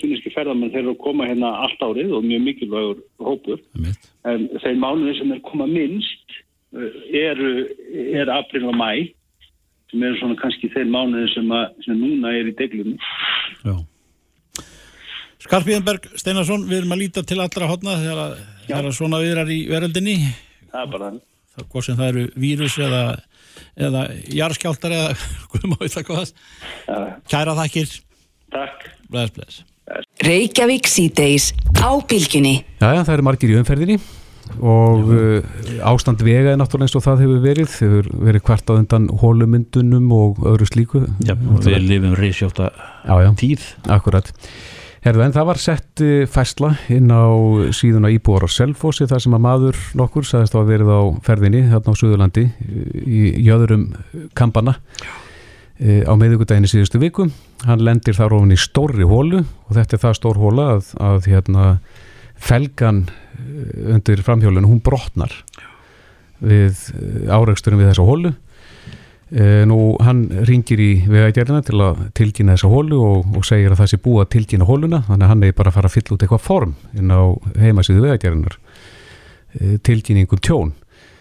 [0.00, 3.62] kyniski ferðarmenn þeir eru að koma hérna allt árið og mjög mikilvægur hópur.
[4.28, 6.36] En þeir mánuði sem er koma minnst
[6.76, 7.52] eh, eru
[8.20, 8.90] er april og mæ
[9.90, 13.00] sem eru svona kannski þeir mánuði sem, að, sem núna er í deglunum.
[15.40, 18.36] Skarpíðanberg Steinarsson, við erum að líta til allra hodna þegar að,
[18.76, 20.16] að svona viðrar í veröldinni.
[20.70, 21.30] Það er bara þannig.
[21.66, 23.02] Hvort sem það eru vírus eða,
[23.88, 24.04] eða
[24.38, 25.11] jarðskjáltar eða
[25.50, 26.32] hvað við það hvað.
[27.32, 27.98] Kæra þakkir.
[28.54, 28.88] Takk.
[29.11, 29.61] Bless, bless.
[30.22, 31.50] Reykjavík síðdeis
[31.82, 32.61] á bylginni.
[32.78, 34.00] Jæja, það eru margir í umferðinni
[34.58, 35.44] og uh,
[35.86, 40.11] ástand vega er náttúrulega eins og það hefur verið hefur verið hvart á undan hólumyndunum
[40.16, 42.70] og öðru slíku Já, við lifum reysjóta
[43.38, 44.32] tíð Akkurat
[45.01, 47.24] Herðu, en það var sett uh, fæsla inn á
[47.72, 51.94] síðuna íbúar á Selfossi þar sem að maður nokkur sagðist að verið á ferðinni þarna
[51.96, 52.44] á Suðurlandi
[53.09, 53.86] í jöðurum
[54.36, 57.30] kampana uh, á meðugudaginu síðustu viku.
[57.64, 61.30] Hann lendir þar ofin í stórri hólu og þetta er það stór hóla að, að
[61.32, 61.66] hérna,
[62.36, 63.07] felgan
[63.96, 65.32] undir framhjólinu, hún brotnar
[66.44, 66.76] við
[67.28, 68.49] áreiksturinn við þessa hólu e,
[69.31, 73.91] nú hann ringir í vegagerðina til að tilkynna þessa hólu og, og segir að það
[73.93, 76.24] sé búið að tilkynna hóluna þannig að hann er bara að fara að fylla út
[76.24, 77.22] eitthvað form inn á
[77.62, 80.72] heimasíðu vegagerðinar e, tilkynningum tjón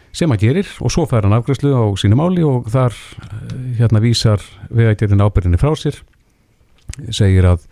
[0.10, 2.98] sem að gerir og svo fær hann afgræslu á sínu máli og þar
[3.78, 4.42] hérna vísar
[4.74, 6.02] vegagerðin ábyrðinni frá sér
[7.14, 7.70] segir að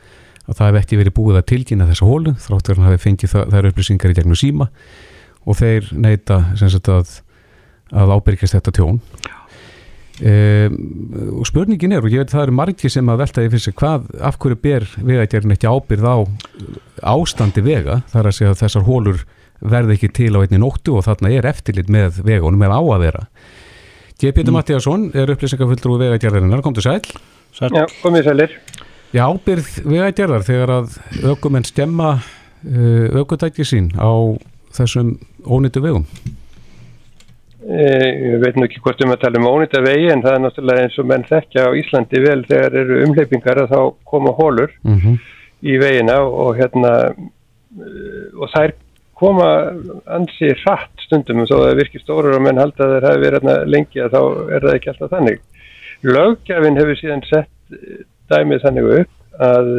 [0.48, 3.50] að það hef ekki verið búið að tilkynna þessa hólu þráttur hann hafi fengið það,
[3.54, 4.70] þær upplýsingar í gegnum síma
[5.48, 7.18] og þeir neyta að,
[7.92, 9.02] að ábyrgjast þetta tjón
[10.22, 10.78] um,
[11.40, 14.08] og spurningin er og ég veit það eru margir sem að veltaði fyrir sig hvað,
[14.30, 16.18] af hverju ber vegagerðin ekki ábyrð á
[17.14, 19.24] ástandi vega þar að segja að þessar hólur
[19.62, 23.06] verði ekki til á einni nóttu og þarna er eftirlit með vegunum með á að
[23.08, 23.24] vera
[24.18, 24.32] G.
[24.34, 24.58] Pétur mm.
[24.58, 27.02] Mattíasson er upplýsingafulltrú vegagerðirinnar, kom til sæl
[27.54, 27.70] Sæl.
[27.74, 28.58] Já, komið sælir
[29.16, 30.98] Já, ábyrð vegagerðar þegar að
[31.32, 32.18] aukumenn stemma
[33.16, 34.12] aukutæki sín á
[34.76, 35.16] þessum
[35.46, 36.06] ónýttu vegum?
[37.68, 37.86] E,
[38.32, 40.84] ég veit nú ekki hvort um að tala um ónýtta vegi en það er náttúrulega
[40.86, 45.00] eins og menn þekkja á Íslandi vel þegar eru umleipingar að þá koma hólur mm
[45.02, 45.18] -hmm.
[45.68, 46.94] í vegina og hérna
[48.40, 48.74] og þær
[49.20, 49.50] koma
[50.16, 53.22] ansi hratt stundum og þó að það virkir stóru og menn halda að þeir hafi
[53.26, 54.22] verið hérna lengi að þá
[54.56, 55.40] er það ekki alltaf þannig.
[56.08, 57.80] Lögjafinn hefur síðan sett
[58.32, 59.72] dæmið þannig upp að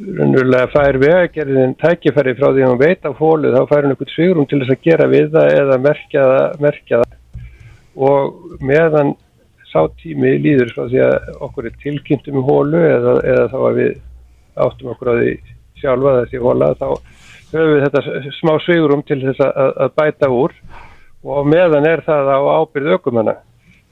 [0.00, 4.12] raunverulega fær vegagerðin tækifæri frá því að hún veit af hólu þá fær hún eitthvað
[4.14, 7.16] svigurum til þess að gera við það eða merkja það, merkja það.
[8.00, 9.14] Og meðan
[9.70, 13.80] sá tími líður frá því að okkur er tilkynnt um hólu eða, eða þá að
[13.80, 13.96] við
[14.66, 15.32] áttum okkur á því
[15.80, 16.86] sjálfa þessi hóla þá
[17.50, 20.56] höfum við þetta smá svigurum til þess að, að bæta úr.
[21.20, 23.36] Og meðan er það á ábyrð ökumanna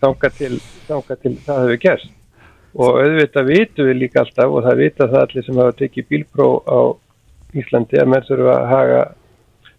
[0.01, 0.55] þanga til,
[0.89, 2.18] til það hefur gerst
[2.77, 6.49] og auðvitað vitum við líka alltaf og það vita það allir sem hafa tekið bílpró
[6.69, 6.81] á
[7.57, 9.01] Íslandi að menn þurfa að haga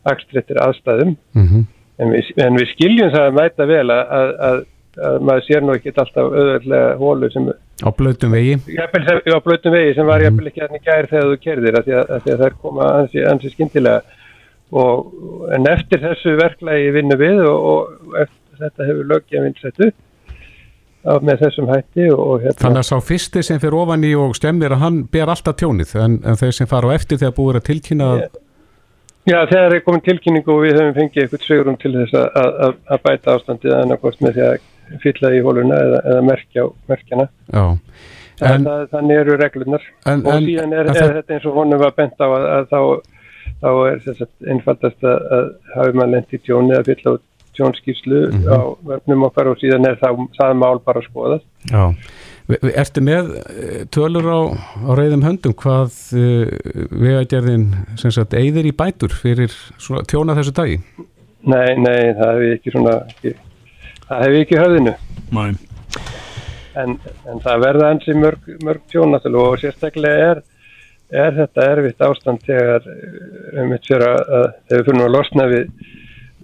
[0.09, 1.15] akstrættir aðstæðum.
[1.37, 1.65] Mm -hmm.
[1.99, 4.61] en, við, en við skiljum það að mæta vel að, að, að,
[5.09, 8.57] að maður sér nú ekki alltaf auðvitað hólu sem á blötum vegi?
[8.65, 11.85] Sem- á blötum vegi sem var jafnvel ekki hann í gær þegar þú kerðir að
[11.85, 14.01] því að, að, því að þær koma ansi, ansi skyndilega.
[14.69, 15.13] Og,
[15.55, 19.97] en eftir þessu verklagi vinnu við og, og eftir þetta hefur löggefinn sett upp
[21.03, 24.75] með þessum hætti og, hérna Þannig að sá fyrsti sem fyrir ofan í og stemmir
[24.75, 27.67] að hann ber alltaf tjónið en, en þeir sem fara á eftir þegar búið að
[27.69, 28.27] tilkynna Já.
[29.29, 32.77] Já, þegar er komin tilkynningu og við höfum fengið eitthvað sveigurum til þess að, að,
[32.95, 37.27] að bæta ástandið annarkort með því að fylla í hóluna eða, eða merkja, merkjana.
[37.53, 37.65] Já,
[38.39, 41.91] En, það, þannig eru reglunar En- og síðan er, er þetta eins og honum var
[41.97, 42.79] bent á að, að þá,
[43.59, 47.25] þá er þess að einfaldast að, að hafi maður lent í tjóni að fylla út
[47.59, 48.47] tjónskýrslu Mhm.
[48.49, 48.59] á
[48.93, 51.41] vefnum okkar og síðan er það, það mál bara skoðað.
[51.69, 51.85] já
[52.49, 54.39] Vi- vi- Ertu með eh, tölur á,
[54.81, 56.49] á reyðum höndum hvað uh,
[56.89, 60.79] vegagerðin sem sagt eyðir í bætur fyrir svona tjóna þessu dagi?
[61.45, 63.35] Nei, nei, það hefur ekki svona, ekki,
[64.09, 64.95] það hefur ekki höfðinu.
[65.31, 65.51] Nei.
[66.79, 66.97] en,
[67.29, 70.41] en það verða ansi mörg, mörg tjón náttúrulega og sérstaklega er,
[71.11, 75.15] er þetta erfitt ástand þegar eh, um eitt fyrir að, að þegar við fyrir að
[75.19, 75.69] losna við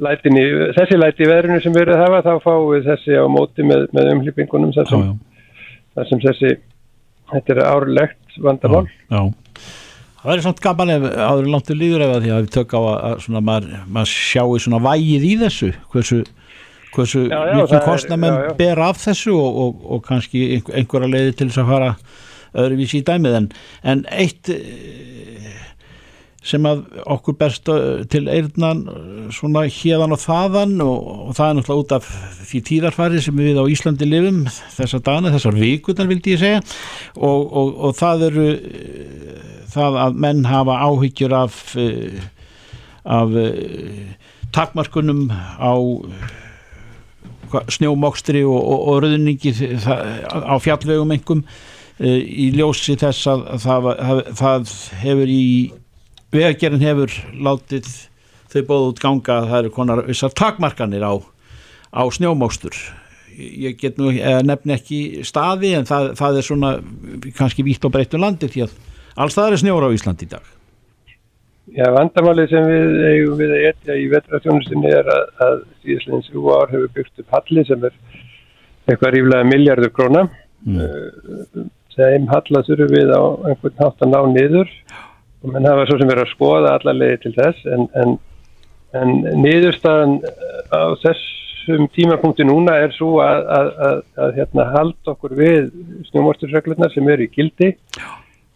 [0.03, 3.17] lætin í, þessi læti í veðrinu sem við erum að hafa þá fáum við þessi
[3.19, 5.05] á móti með, með umhlýpingunum þar sem,
[5.95, 6.53] þar sem þessi
[7.31, 9.21] þetta er árlegt vandamál Já.
[10.25, 12.75] Það verður svona gaman ef áður langt til líður ef að því að við tök
[12.75, 16.21] á að, svona, maður, maður sjáu svona vægið í þessu hversu,
[16.95, 18.55] hversu Já, já, mikið það kostna menn já, já.
[18.61, 21.91] ber af þessu og, og, og kannski einhver, einhverja leiði til þess að fara
[22.55, 23.47] öðruvísi í dæmið en,
[23.93, 25.64] en eitt eh,
[26.45, 31.47] sem að okkur best eh, til eirnan eh, svona hérðan og þaðan og, og það
[31.47, 32.09] er náttúrulega út af
[32.45, 34.43] því tíðarfari sem við á Íslandi lifum
[34.75, 36.61] þessar dana, þessar vikunar vildi ég segja.
[37.15, 39.43] Og, og, og það eru eh,
[39.73, 41.61] það að menn hafa áhyggjur af
[43.05, 43.35] af
[44.55, 45.27] takmarkunum
[45.61, 45.77] á
[47.69, 49.51] snjómokstri og, röðningi
[49.85, 51.43] á fjallvegum einhverjum
[52.01, 54.73] í ljósi þess að það, það, það
[55.03, 55.45] hefur í
[56.33, 57.89] vegagerinn hefur látið
[58.53, 61.13] þau bóð út ganga að það eru konar vissar takmarkanir á,
[61.91, 62.77] á snjómókstur
[63.35, 66.73] ég get nú eh, nefni ekki staði en það, það er svona
[67.37, 68.75] kannski vítt og breytt um landi því að
[69.23, 70.51] alls það er snjóra á Íslandi í dag.
[71.75, 76.51] Já, vandamálið sem við eigum við að etja í vetrafjónustinni er að, að síðastlegin þrjú
[76.53, 77.95] ár hefur byggt upp halli sem er
[78.85, 80.27] eitthvað ríflega miljardur króna.
[80.65, 81.67] Mm.
[81.93, 84.71] þeim halla þurfum við á einhvern hátt að ná niður
[85.45, 88.13] og menn hafa svo sem verið að skoða alla leiði til þess en, en,
[88.97, 90.17] en niðurstaðan
[90.73, 95.69] á þessum tímapunkti núna er svo að, að, að, að hérna, halda okkur við
[96.09, 97.75] snjómortursreglurnar sem eru í gildi.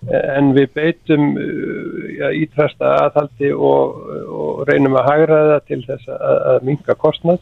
[0.10, 3.98] En við beitum uh, ja, ítrasta aðhaldi og,
[4.32, 7.42] og reynum að hagraða til þess að, að minka kostnað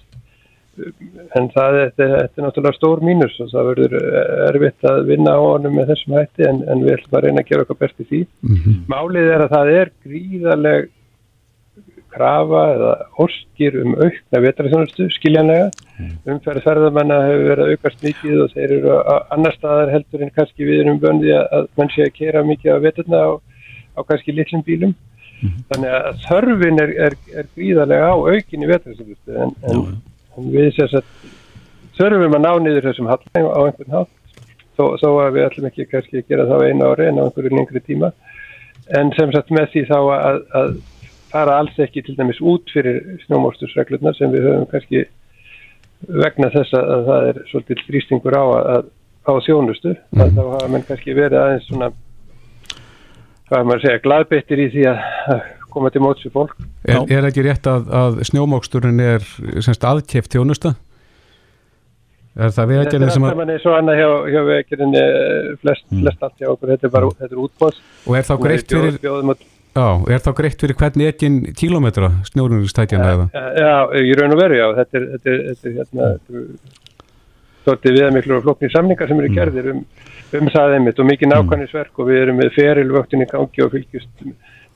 [1.37, 3.95] en það þetta, þetta er náttúrulega stór mínus og það verður
[4.49, 7.49] erfitt að vinna á honum með þessum hætti en, en við ætlum að reyna að
[7.51, 8.21] gera okkar best í því.
[8.91, 10.93] Málið er að það er gríðaleg
[12.17, 12.91] krafa eða
[13.23, 15.67] orskir um aukna vetraþjónustu, skiljanlega.
[16.29, 20.33] Umferð ferðamanna hefur verið að aukast mikið og þeir eru á annar staðar heldur en
[20.35, 23.31] kannski við erum böndi að mann sé að kera mikið á veturna á,
[23.97, 24.95] á kannski litlum bílum.
[25.69, 29.83] Þannig að þörfin er, er, er gríðalega á aukinni vetraþjónustu en, en,
[30.37, 31.11] en við sér að
[31.97, 34.13] þörfum að ná niður þessum hallægum á einhvern hátt.
[34.77, 37.25] Þó, þó að við ætlum ekki kannski að gera það á einu ári en á
[37.25, 38.11] einhverju lengri tíma.
[38.97, 40.75] En sem sagt með því þá að, að
[41.31, 45.07] fara alls ekki til dæmis út fyrir snjómórstusreglurnar sem við höfum kannski
[46.07, 48.93] vegna þess að það er svolítið þrýstingur á að
[49.27, 50.35] á þjónustu, mm.
[50.37, 51.89] þá hafa menn kannski verið aðeins svona
[53.47, 55.01] hvað maður segja, gladbettir í því að
[55.77, 56.57] koma til móts við fólk.
[56.83, 59.25] Er, er ekki rétt að, að snjómóksturinn er
[59.63, 60.75] semst aðkeft þjónusta?
[62.37, 63.39] Er það Þetta vegagerðin er sem alltaf að...
[63.41, 65.03] manni svo annað hjá, hjá vegagerðinni
[65.61, 67.79] flest, flest allt hjá okkur, þetta er bara þetta er útbóðs.
[68.05, 69.45] Og er þá greitt fyrir...
[69.77, 73.25] Já, er þá greitt fyrir hvern ekkin kílómetra snjórunistækjana eða?
[73.57, 76.85] Já, í raun og veru, já, þetta er, þetta er, þetta er hérna, þetta er
[77.67, 79.81] svolítið viðamiklu og floknir samningar sem eru gerðir um,
[80.39, 84.25] um það einmitt og mikið nákvæmnisverk og við erum með ferilvöktin í gangi og fylgjast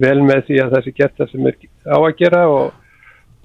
[0.01, 2.77] vel með því að það sé gert það sem er á að gera og,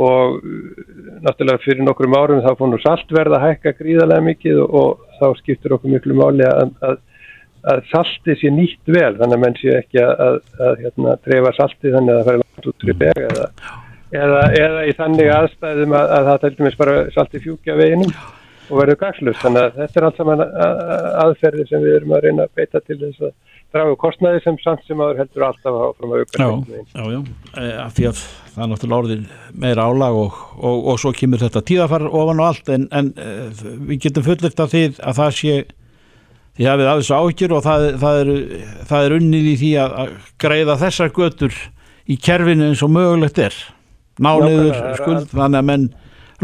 [0.06, 0.78] og uh,
[1.24, 5.42] náttúrulega fyrir nokkrum árum þá fór nú saltverð að hækka gríðarlega mikið og, og þá
[5.42, 7.02] skiptur okkur miklu máli að, að,
[7.72, 11.92] að salti sé nýtt vel þannig að menn sé ekki að, að, hérna, trefa salti
[11.92, 13.50] þannig að það fara langt út fyrir beg eða,
[14.22, 18.18] eða, eða í þannig aðstæðum að, að það teltum við bara salti fjúkja veginum
[18.66, 20.42] og verður gagslust þannig að þetta er allt saman
[21.24, 23.34] aðferði sem við erum að reyna að beita til þess að
[23.74, 26.50] draga úr kostnaði sem samt sem aður heldur alltaf áfram að auka Já,
[26.94, 27.20] já, já,
[27.56, 28.20] e, af því að
[28.56, 29.24] það er náttúrulega orðin
[29.64, 33.32] meira álag og, og, og svo kemur þetta tíðafar ofan og allt en, en e,
[33.90, 35.56] við getum fullirt af því að það sé
[36.56, 40.14] því hafið af þessu áhyggjur og það, það, er, er unnið í því að, að
[40.46, 41.58] greiða þessar götur
[42.06, 43.56] í kerfinu eins og mögulegt er.
[44.22, 45.84] Náliður skuld þannig að menn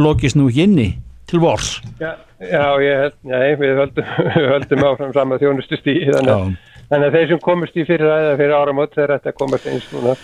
[0.01, 0.89] lokist nú ekki inni
[1.31, 1.79] til vors.
[2.03, 2.13] Já,
[2.45, 7.17] já, ég nei, við höldum, við höldum áfram sama þjónustu stíð þannig, að- þannig að
[7.17, 10.17] þeir sem komust í fyrir ræða fyrir áramót þeir ætti að komast eins núna.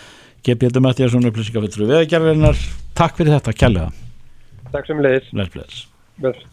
[0.44, 0.68] G.P.
[0.84, 2.60] Mattiasson upplýsingafittur við veðgerðarinnar,
[2.96, 3.88] takk fyrir þetta, kærlega
[4.68, 5.32] Takk sem leiðis.
[6.20, 6.44] Bless.